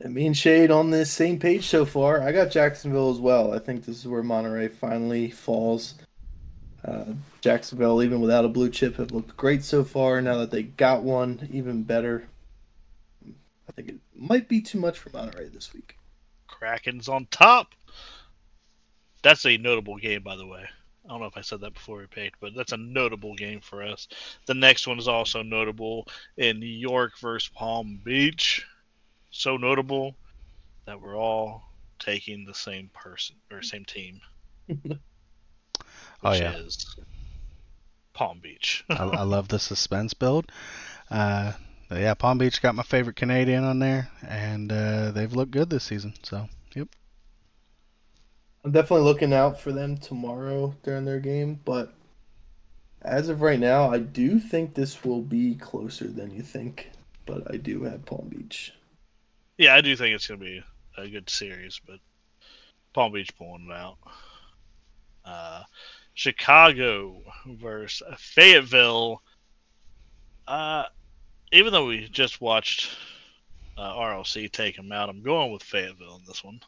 [0.01, 2.21] And me and Shade on this same page so far.
[2.21, 3.53] I got Jacksonville as well.
[3.53, 5.95] I think this is where Monterey finally falls.
[6.85, 10.21] Uh, Jacksonville, even without a blue chip, have looked great so far.
[10.21, 12.29] Now that they got one, even better.
[13.69, 15.97] I think it might be too much for Monterey this week.
[16.47, 17.75] Kraken's on top.
[19.23, 20.65] That's a notable game, by the way.
[21.05, 23.61] I don't know if I said that before we paid, but that's a notable game
[23.61, 24.09] for us.
[24.47, 26.07] The next one is also notable
[26.37, 28.67] in New York versus Palm Beach.
[29.31, 30.17] So notable
[30.85, 31.63] that we're all
[31.99, 34.21] taking the same person or same team.
[36.23, 36.97] oh yeah, is
[38.13, 38.85] Palm Beach.
[38.91, 40.51] I, I, love the suspense build.
[41.11, 41.53] Uh,
[41.91, 45.85] yeah, Palm Beach got my favorite Canadian on there, and uh, they've looked good this
[45.85, 46.13] season.
[46.23, 46.89] So, yep.
[48.69, 51.95] I'm definitely looking out for them tomorrow during their game, but
[53.01, 56.91] as of right now, I do think this will be closer than you think.
[57.25, 58.75] But I do have Palm Beach.
[59.57, 60.63] Yeah, I do think it's going to be
[60.99, 61.97] a good series, but
[62.93, 63.97] Palm Beach pulling it out.
[65.25, 65.63] Uh,
[66.13, 69.23] Chicago versus Fayetteville.
[70.47, 70.85] Uh,
[71.53, 72.91] even though we just watched
[73.79, 76.61] uh, RLC take them out, I'm going with Fayetteville in this one.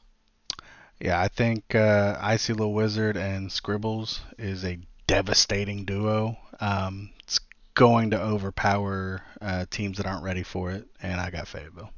[1.01, 6.37] Yeah, I think uh, Icy Little Wizard and Scribbles is a devastating duo.
[6.61, 7.41] Um, it's
[7.73, 11.91] going to overpower uh, teams that aren't ready for it, and I got Fayetteville.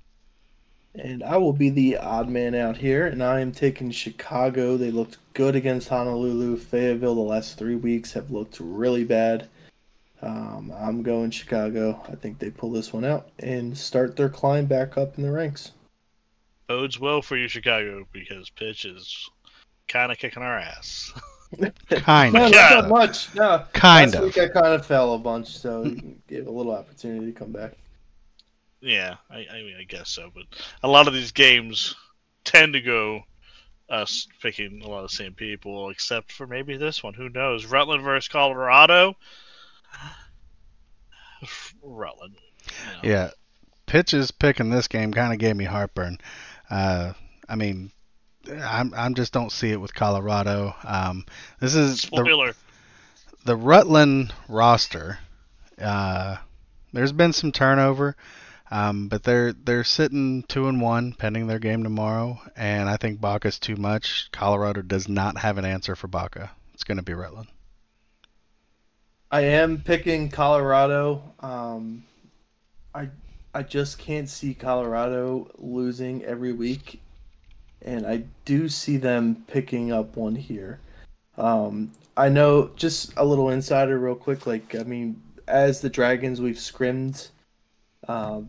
[0.95, 4.77] And I will be the odd man out here, and I am taking Chicago.
[4.77, 6.59] They looked good against Honolulu.
[6.59, 9.49] Fayetteville, the last three weeks, have looked really bad.
[10.21, 12.01] Um, I'm going Chicago.
[12.09, 15.33] I think they pull this one out and start their climb back up in the
[15.33, 15.73] ranks
[16.73, 19.29] bodes well for you, Chicago, because pitch is
[19.89, 21.13] kind of kicking our ass.
[21.91, 22.43] kind of.
[22.43, 23.35] No, not much.
[23.35, 23.67] No.
[23.75, 24.25] Kind Last of.
[24.25, 25.85] week I kind of fell a bunch, so
[26.29, 27.73] gave a little opportunity to come back.
[28.81, 30.31] Yeah, I, I mean, I guess so.
[30.35, 30.45] But
[30.83, 31.95] a lot of these games
[32.45, 33.21] tend to go
[33.91, 37.13] us picking a lot of the same people, except for maybe this one.
[37.13, 37.67] Who knows?
[37.67, 39.15] Rutland versus Colorado.
[41.83, 42.37] Rutland.
[42.65, 43.15] You know.
[43.15, 43.31] Yeah,
[43.85, 46.19] pitches picking this game kind of gave me heartburn.
[46.73, 47.13] Uh,
[47.47, 47.93] I mean,
[48.51, 50.75] I'm I'm just don't see it with Colorado.
[50.85, 51.27] Um,
[51.61, 52.53] this is Spoiler.
[52.53, 52.57] the
[53.45, 55.19] the Rutland roster.
[55.79, 56.37] Uh,
[56.95, 58.17] there's been some turnover,
[58.71, 63.21] um, but they're they're sitting two and one pending their game tomorrow, and I think
[63.21, 64.31] Baca's too much.
[64.33, 66.53] Colorado does not have an answer for Baca.
[66.73, 67.49] It's going to be Rutland.
[69.31, 71.35] I am picking Colorado.
[71.41, 72.05] Um,
[72.95, 73.11] I
[73.55, 77.01] I just can't see Colorado losing every week,
[77.83, 80.81] and I do see them picking up one here.
[81.37, 84.47] Um, I know just a little insider, real quick.
[84.47, 87.29] Like, I mean, as the Dragons, we've scrimmed
[88.09, 88.49] um,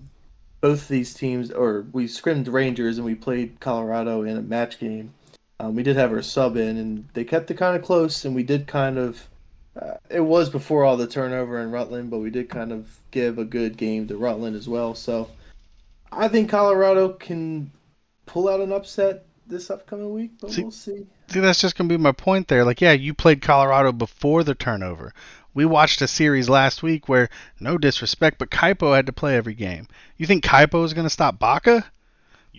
[0.62, 5.14] both these teams, or we scrimmed Rangers and we played Colorado in a match game.
[5.60, 8.34] Um, we did have our sub in, and they kept it kind of close, and
[8.34, 9.28] we did kind of
[9.80, 13.38] uh, it was before all the turnover in Rutland, but we did kind of give
[13.38, 14.93] a good game to Rutland as well.
[14.93, 15.30] So
[16.11, 17.71] I think Colorado can
[18.26, 21.05] pull out an upset this upcoming week, but see, we'll see.
[21.28, 22.63] See, that's just gonna be my point there.
[22.63, 25.13] Like, yeah, you played Colorado before the turnover.
[25.53, 29.53] We watched a series last week where, no disrespect, but Kaipo had to play every
[29.53, 29.88] game.
[30.17, 31.86] You think Kaipo is gonna stop Baca?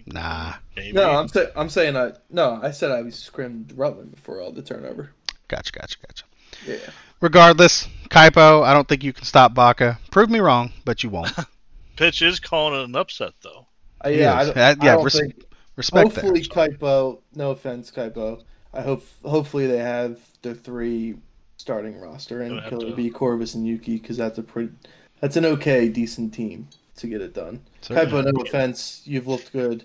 [0.06, 0.54] Nah.
[0.76, 0.92] Maybe.
[0.92, 2.60] No, I'm, sa- I'm saying I no.
[2.62, 5.12] I said I was scrimmed Rutland before all the turnover.
[5.48, 6.24] Gotcha, gotcha, gotcha.
[6.66, 6.90] Yeah.
[7.20, 9.98] Regardless, Kaipo, I don't think you can stop Baca.
[10.10, 11.32] Prove me wrong, but you won't.
[11.96, 13.66] Pitch is calling it an upset, though.
[14.04, 15.44] Uh, yeah, I don't, I yeah, don't res- think.
[15.76, 16.50] Respect hopefully, that.
[16.50, 17.20] Kaipo.
[17.34, 18.42] No offense, Kaipo.
[18.72, 19.04] I hope.
[19.24, 21.14] Hopefully, they have the three
[21.56, 24.72] starting roster and Gonna have Killer to- B, Corvus, and Yuki because that's a pretty.
[25.20, 27.62] That's an okay, decent team to get it done.
[27.80, 28.22] Certainly.
[28.22, 29.84] Kaipo, no offense, you've looked good,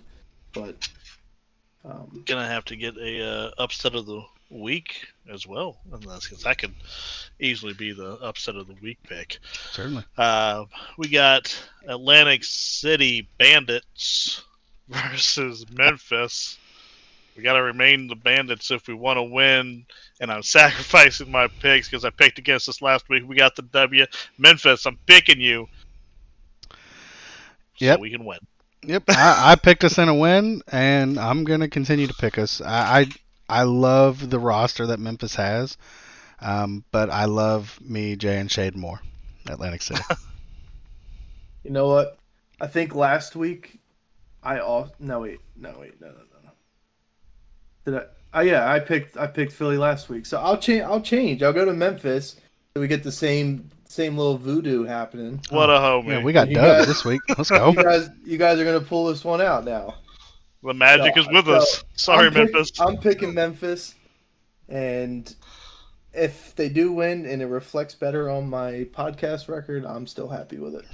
[0.53, 0.89] but
[1.85, 6.43] um, Gonna have to get a uh, upset of the week as well, unless because
[6.43, 6.73] that could
[7.39, 9.39] easily be the upset of the week pick.
[9.71, 10.03] Certainly.
[10.17, 10.65] Uh,
[10.97, 11.55] we got
[11.87, 14.43] Atlantic City Bandits
[14.89, 16.57] versus Memphis.
[17.37, 19.85] We got to remain the Bandits if we want to win.
[20.19, 23.23] And I'm sacrificing my picks because I picked against us last week.
[23.25, 24.05] We got the W.
[24.37, 25.67] Memphis, I'm picking you.
[27.77, 27.97] Yep.
[27.97, 28.39] So we can win.
[28.83, 32.61] Yep, I, I picked us in a win, and I'm gonna continue to pick us.
[32.61, 33.05] I I,
[33.49, 35.77] I love the roster that Memphis has,
[36.39, 39.01] um, but I love me Jay and Shade more.
[39.47, 40.01] Atlantic City.
[41.63, 42.17] you know what?
[42.61, 43.79] I think last week,
[44.43, 46.51] I all no wait no wait no no no no.
[47.85, 48.05] Did I?
[48.33, 50.83] Oh yeah, I picked I picked Philly last week, so I'll change.
[50.83, 51.41] I'll change.
[51.41, 52.35] I'll go to Memphis.
[52.73, 55.41] So we get the same same little voodoo happening.
[55.49, 56.09] What a homie.
[56.09, 57.21] yeah, we got You dubs this week.
[57.35, 57.69] Let's go.
[57.69, 59.95] You guys, you guys are gonna pull this one out now.
[60.63, 61.83] The magic So- is with so us.
[61.95, 62.71] Sorry, I'm pick- Memphis.
[62.79, 63.95] I'm picking Memphis,
[64.67, 65.33] and
[66.13, 70.57] if they do win and it reflects better on my podcast record, I'm still happy
[70.57, 70.85] with it.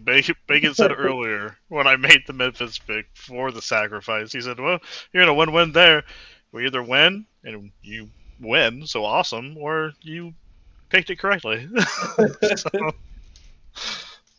[0.04, 4.58] Bacon, Bacon said earlier when I made the Memphis pick for the sacrifice, he said,
[4.58, 4.78] "Well,
[5.12, 6.04] you're in a win-win there.
[6.52, 8.08] We either win and you
[8.40, 10.32] win, so awesome, or you
[10.88, 11.68] picked it correctly."
[12.56, 12.90] so,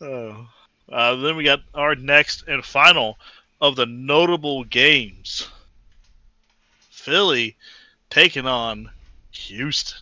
[0.00, 0.48] oh.
[0.92, 3.18] uh, then we got our next and final
[3.60, 5.48] of the notable games:
[6.90, 7.56] Philly
[8.10, 8.90] taking on
[9.30, 9.98] Houston.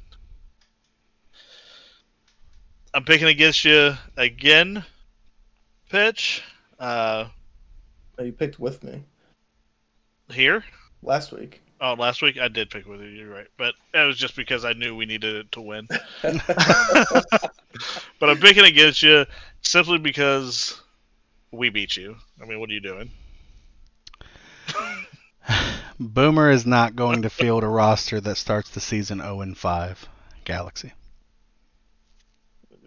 [2.95, 4.85] I'm picking against you again,
[5.91, 6.43] pitch.
[6.79, 7.27] Uh,
[8.19, 9.03] Oh, you picked with me
[10.31, 10.65] here.
[11.03, 11.61] last week.
[11.83, 13.09] Oh, last week I did pick with you.
[13.09, 15.87] You're right, but that was just because I knew we needed it to win.
[16.23, 17.51] but
[18.23, 19.27] I'm picking against you
[19.61, 20.81] simply because
[21.51, 22.17] we beat you.
[22.43, 23.11] I mean, what are you doing?
[26.01, 30.09] Boomer is not going to field a roster that starts the season 0 and 5.
[30.45, 30.93] Galaxy.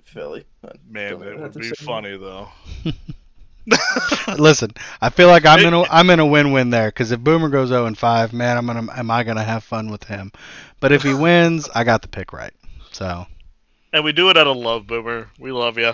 [0.03, 0.45] Philly.
[0.89, 2.49] Man, Don't it would be say funny though.
[4.37, 4.71] Listen,
[5.01, 7.69] I feel like I'm in a I'm in a win-win there because if Boomer goes
[7.69, 10.31] 0 and 5, man, I'm gonna am I gonna have fun with him?
[10.79, 12.53] But if he wins, I got the pick right.
[12.91, 13.27] So
[13.93, 15.29] And we do it out of love, Boomer.
[15.39, 15.93] We love you.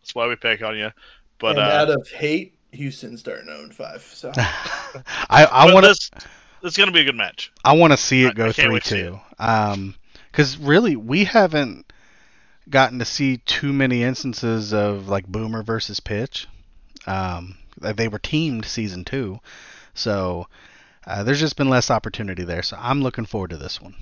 [0.00, 0.92] That's why we pick on you.
[1.38, 4.02] But and uh, out of hate, Houston's starting 0 5.
[4.02, 6.10] So I I want to this,
[6.62, 7.52] it's gonna be a good match.
[7.64, 9.20] I want to see it go three wait to see two.
[9.38, 9.96] Um,
[10.30, 11.92] because really we haven't
[12.70, 16.48] gotten to see too many instances of like Boomer versus Pitch.
[17.06, 19.40] Um, they were teamed season two,
[19.94, 20.48] so
[21.06, 22.62] uh, there's just been less opportunity there.
[22.62, 23.94] So I'm looking forward to this one.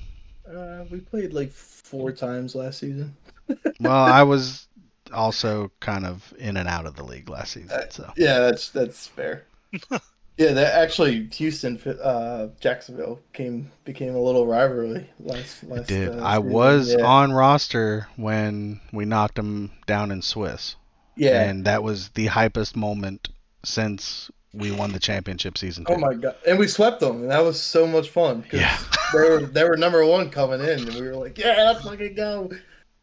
[0.49, 3.17] uh, we played like four times last season.
[3.81, 4.69] Well, I was
[5.13, 9.07] also kind of in and out of the league last season, so Yeah, that's that's
[9.07, 9.45] fair.
[9.91, 15.89] yeah, that actually Houston, uh, Jacksonville came became a little rivalry last last.
[15.89, 17.05] did uh, I was yeah.
[17.05, 20.77] on roster when we knocked them down in Swiss.
[21.17, 21.43] Yeah.
[21.45, 23.29] and that was the hypest moment
[23.65, 25.93] since we won the championship season two.
[25.93, 26.35] Oh my god!
[26.47, 28.43] And we swept them, and that was so much fun.
[28.43, 28.79] 'cause Yeah.
[29.13, 32.15] they were they were number one coming in, and we were like, yeah, let's fucking
[32.15, 32.51] go.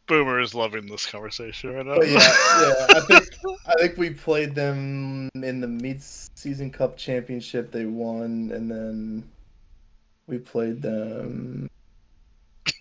[0.06, 1.96] Boomer is loving this conversation right now.
[1.96, 3.28] But yeah, yeah, I think
[3.66, 7.70] I think we played them in the mid season cup championship.
[7.70, 9.24] They won, and then
[10.26, 11.70] we played them.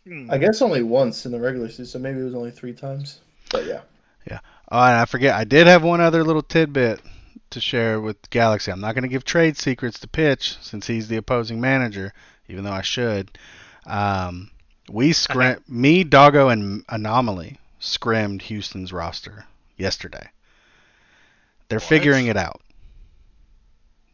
[0.06, 0.30] Hmm.
[0.32, 3.20] I guess only once in the regular season, so maybe it was only three times.
[3.52, 3.82] But yeah.
[4.30, 4.40] yeah,
[4.72, 7.02] Oh, and I forget, I did have one other little tidbit
[7.50, 8.72] to share with Galaxy.
[8.72, 12.14] I'm not going to give trade secrets to Pitch since he's the opposing manager,
[12.48, 13.38] even though I should.
[13.86, 14.51] Um,
[14.92, 19.46] we scrim, me, Doggo, and Anomaly scrimmed Houston's roster
[19.78, 20.30] yesterday.
[21.70, 21.88] They're What?
[21.90, 22.62] figuring it out.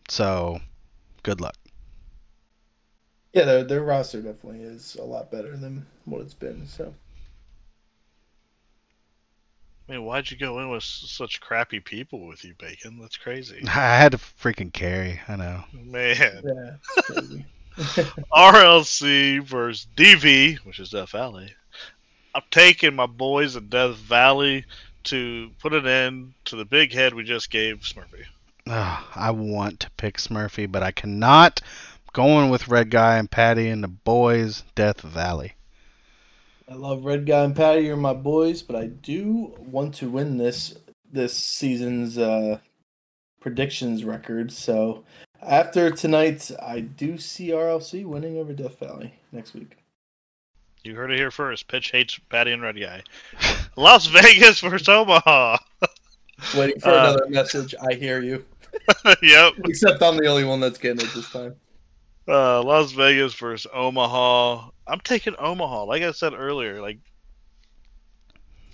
[0.09, 0.59] So,
[1.23, 1.57] good luck.
[3.33, 6.67] yeah, their their roster definitely is a lot better than what it's been.
[6.67, 6.93] So
[9.89, 12.99] I mean, why'd you go in with such crappy people with you, Bacon?
[12.99, 13.63] That's crazy.
[13.67, 15.21] I had to freaking carry.
[15.27, 15.63] I know.
[15.71, 16.43] Man.
[16.43, 17.45] yeah, it's crazy.
[18.33, 21.53] RLC versus DV, which is Death Valley.
[22.33, 24.65] I'm taking my boys in Death Valley
[25.03, 28.25] to put an end to the big head we just gave Smurfy.
[28.65, 31.61] Ugh, I want to pick Smurfy, but I cannot.
[32.13, 35.53] Going with Red Guy and Patty and the boys, Death Valley.
[36.67, 40.37] I love Red Guy and Patty are my boys, but I do want to win
[40.37, 40.75] this
[41.11, 42.57] this season's uh,
[43.39, 44.51] predictions record.
[44.51, 45.05] So
[45.41, 49.77] after tonight, I do see RLC winning over Death Valley next week.
[50.83, 51.67] You heard it here first.
[51.67, 53.03] Pitch hates Patty and Red Guy.
[53.75, 55.57] Las Vegas versus Omaha.
[56.57, 57.75] Waiting for Uh, another message.
[57.81, 58.45] I hear you.
[59.21, 59.53] yep.
[59.65, 61.55] Except I'm the only one that's getting it this time.
[62.27, 64.69] Uh, Las Vegas versus Omaha.
[64.87, 65.83] I'm taking Omaha.
[65.83, 66.99] Like I said earlier, like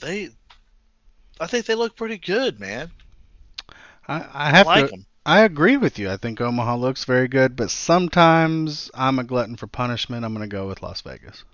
[0.02, 0.30] they,
[1.40, 2.92] I think they look pretty good, man.
[4.08, 4.92] I, I I have like to.
[4.92, 5.06] them.
[5.26, 6.10] I agree with you.
[6.12, 10.26] I think Omaha looks very good, but sometimes I'm a glutton for punishment.
[10.26, 11.46] I'm going to go with Las Vegas.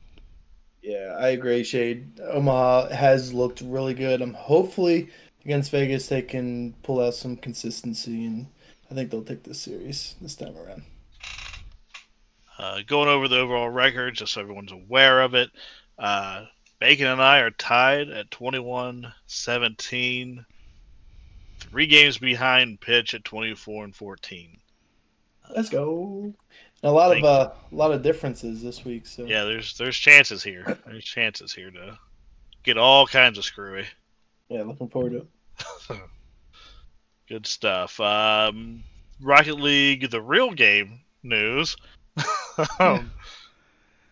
[0.81, 2.19] Yeah, I agree, Shade.
[2.19, 4.21] Omaha has looked really good.
[4.21, 5.09] I'm hopefully
[5.45, 8.47] against Vegas they can pull out some consistency, and
[8.89, 10.83] I think they'll take this series this time around.
[12.57, 15.49] Uh, going over the overall record, just so everyone's aware of it.
[15.97, 16.45] Uh,
[16.79, 20.45] Bacon and I are tied at 21 17.
[21.69, 24.57] Three games behind Pitch at 24 and 14.
[25.55, 26.33] Let's go.
[26.81, 29.05] And a lot Thank of uh, a lot of differences this week.
[29.05, 30.77] So Yeah, there's there's chances here.
[30.85, 31.97] There's chances here to
[32.63, 33.85] get all kinds of screwy.
[34.47, 35.27] yeah, looking forward to
[35.95, 36.01] it.
[37.27, 37.99] Good stuff.
[37.99, 38.83] Um,
[39.21, 41.75] Rocket League, the real game news.
[42.79, 43.11] um,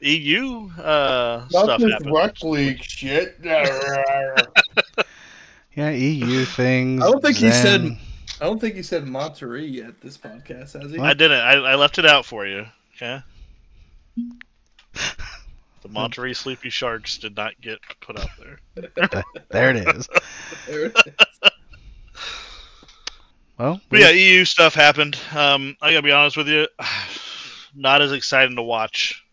[0.01, 2.11] EU uh, stuff happened.
[2.11, 3.37] Rock League shit.
[5.77, 7.03] I Yeah, EU things.
[7.03, 7.97] I don't think he said-
[8.39, 10.99] I don't think he said Monterey yet this podcast, has he?
[10.99, 11.39] I didn't.
[11.39, 12.65] I, I left it out for you.
[12.95, 13.21] Okay.
[15.83, 18.59] The Monterey Sleepy Sharks did not get put out there.
[19.49, 20.09] There it is.
[20.67, 21.51] There it is.
[23.57, 25.17] Well, But yeah, EU stuff happened.
[25.33, 26.67] Um, I gotta be honest with you,
[27.75, 29.23] not as exciting to watch.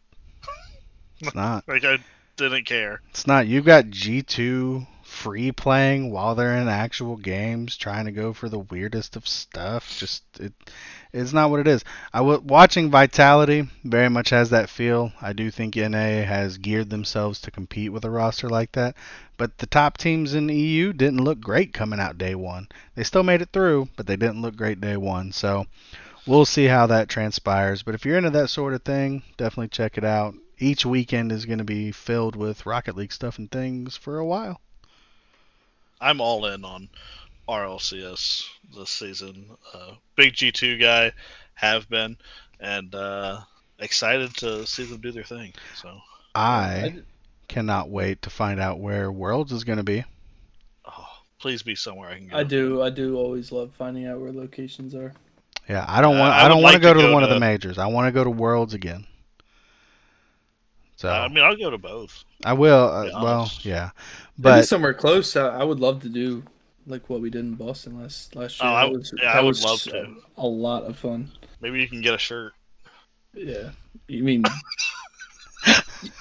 [1.20, 1.66] it's not.
[1.66, 1.99] Like I
[2.36, 3.01] didn't care.
[3.11, 3.47] It's not.
[3.49, 4.86] You've got G2
[5.25, 9.97] free playing while they're in actual games, trying to go for the weirdest of stuff.
[9.99, 10.53] Just it,
[11.14, 11.83] it's not what it is.
[12.12, 15.12] I was watching Vitality very much has that feel.
[15.22, 18.97] I do think NA has geared themselves to compete with a roster like that.
[19.39, 22.68] But the top teams in EU didn't look great coming out day one.
[22.95, 25.33] They still made it through, but they didn't look great day one.
[25.33, 25.64] So
[26.27, 27.83] we'll see how that transpires.
[27.83, 30.35] But if you're into that sort of thing, definitely check it out.
[30.59, 34.27] Each weekend is going to be filled with Rocket League stuff and things for a
[34.27, 34.61] while.
[36.01, 36.88] I'm all in on
[37.49, 38.45] RLCS
[38.76, 39.47] this season.
[39.72, 41.12] Uh, big G2 guy,
[41.55, 42.16] have been,
[42.61, 43.40] and uh,
[43.78, 45.53] excited to see them do their thing.
[45.76, 45.97] So,
[46.34, 46.97] I
[47.49, 50.05] cannot wait to find out where Worlds is going to be.
[50.86, 51.07] oh,
[51.38, 52.36] please be somewhere I can go.
[52.36, 52.82] I do.
[52.82, 55.12] I do always love finding out where locations are.
[55.68, 56.34] Yeah, I don't Uh, want.
[56.34, 57.78] I I, don't want like to go to to go one of the majors.
[57.78, 59.07] I want to go to Worlds again.
[60.97, 62.24] So I mean, I'll go to both.
[62.45, 62.88] I will.
[62.88, 63.64] Uh, well, honest.
[64.39, 65.37] Yeah, Maybe but somewhere close.
[65.37, 66.43] I, I would love to do
[66.87, 68.68] like what we did in Boston last last year.
[68.68, 68.78] Oh, year.
[68.80, 70.14] I- That was, yeah, I that would was love to.
[70.37, 71.30] A lot of fun.
[71.61, 72.53] Maybe you can get a shirt.
[73.32, 73.70] Yeah.
[74.09, 74.45] You mean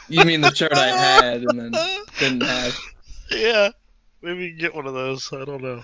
[0.07, 1.72] you mean the shirt I had and then
[2.20, 2.78] didn't have?
[3.30, 3.70] Yeah,
[4.22, 5.32] maybe you can get one of those.
[5.34, 5.84] I don't know.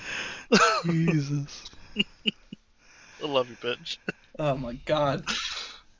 [0.85, 1.65] Jesus.
[1.97, 3.97] I love you, bitch.
[4.37, 5.25] Oh my god.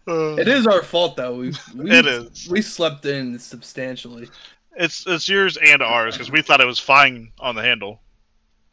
[0.08, 1.36] Uh, It is our fault though.
[1.36, 4.30] We we we slept in substantially.
[4.76, 8.02] It's it's yours and ours because we thought it was fine on the handle.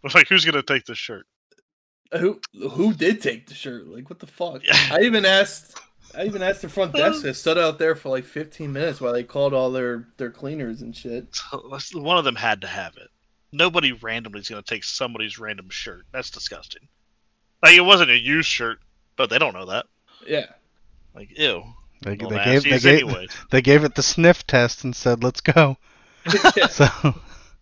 [0.03, 1.27] I was like, who's gonna take this shirt?
[2.13, 2.41] Uh, who
[2.71, 3.87] who did take the shirt?
[3.87, 4.63] Like what the fuck?
[4.64, 4.75] Yeah.
[4.91, 5.79] I even asked
[6.17, 7.25] I even asked the front desk.
[7.27, 10.83] I stood out there for like 15 minutes while they called all their their cleaners
[10.83, 11.27] and shit.
[11.95, 13.09] One of them had to have it.
[13.53, 16.05] Nobody randomly is gonna take somebody's random shirt.
[16.13, 16.89] That's disgusting.
[17.63, 18.79] Like it wasn't a used shirt,
[19.17, 19.87] but they don't know that.
[20.27, 20.47] Yeah.
[21.14, 21.64] Like ew.
[22.03, 23.31] They, Well, they gave they gave anyways.
[23.51, 25.77] they gave it the sniff test and said, "Let's go."
[26.71, 26.87] So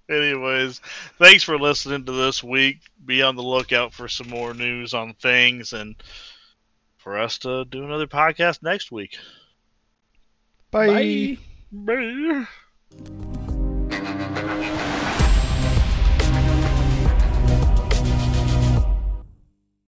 [0.09, 0.81] Anyways,
[1.19, 2.81] thanks for listening to this week.
[3.05, 5.97] Be on the lookout for some more news on things and
[6.99, 9.17] for us to do another podcast next week.
[10.71, 11.39] bye.
[11.73, 12.47] Bye.
[12.97, 13.34] Bye.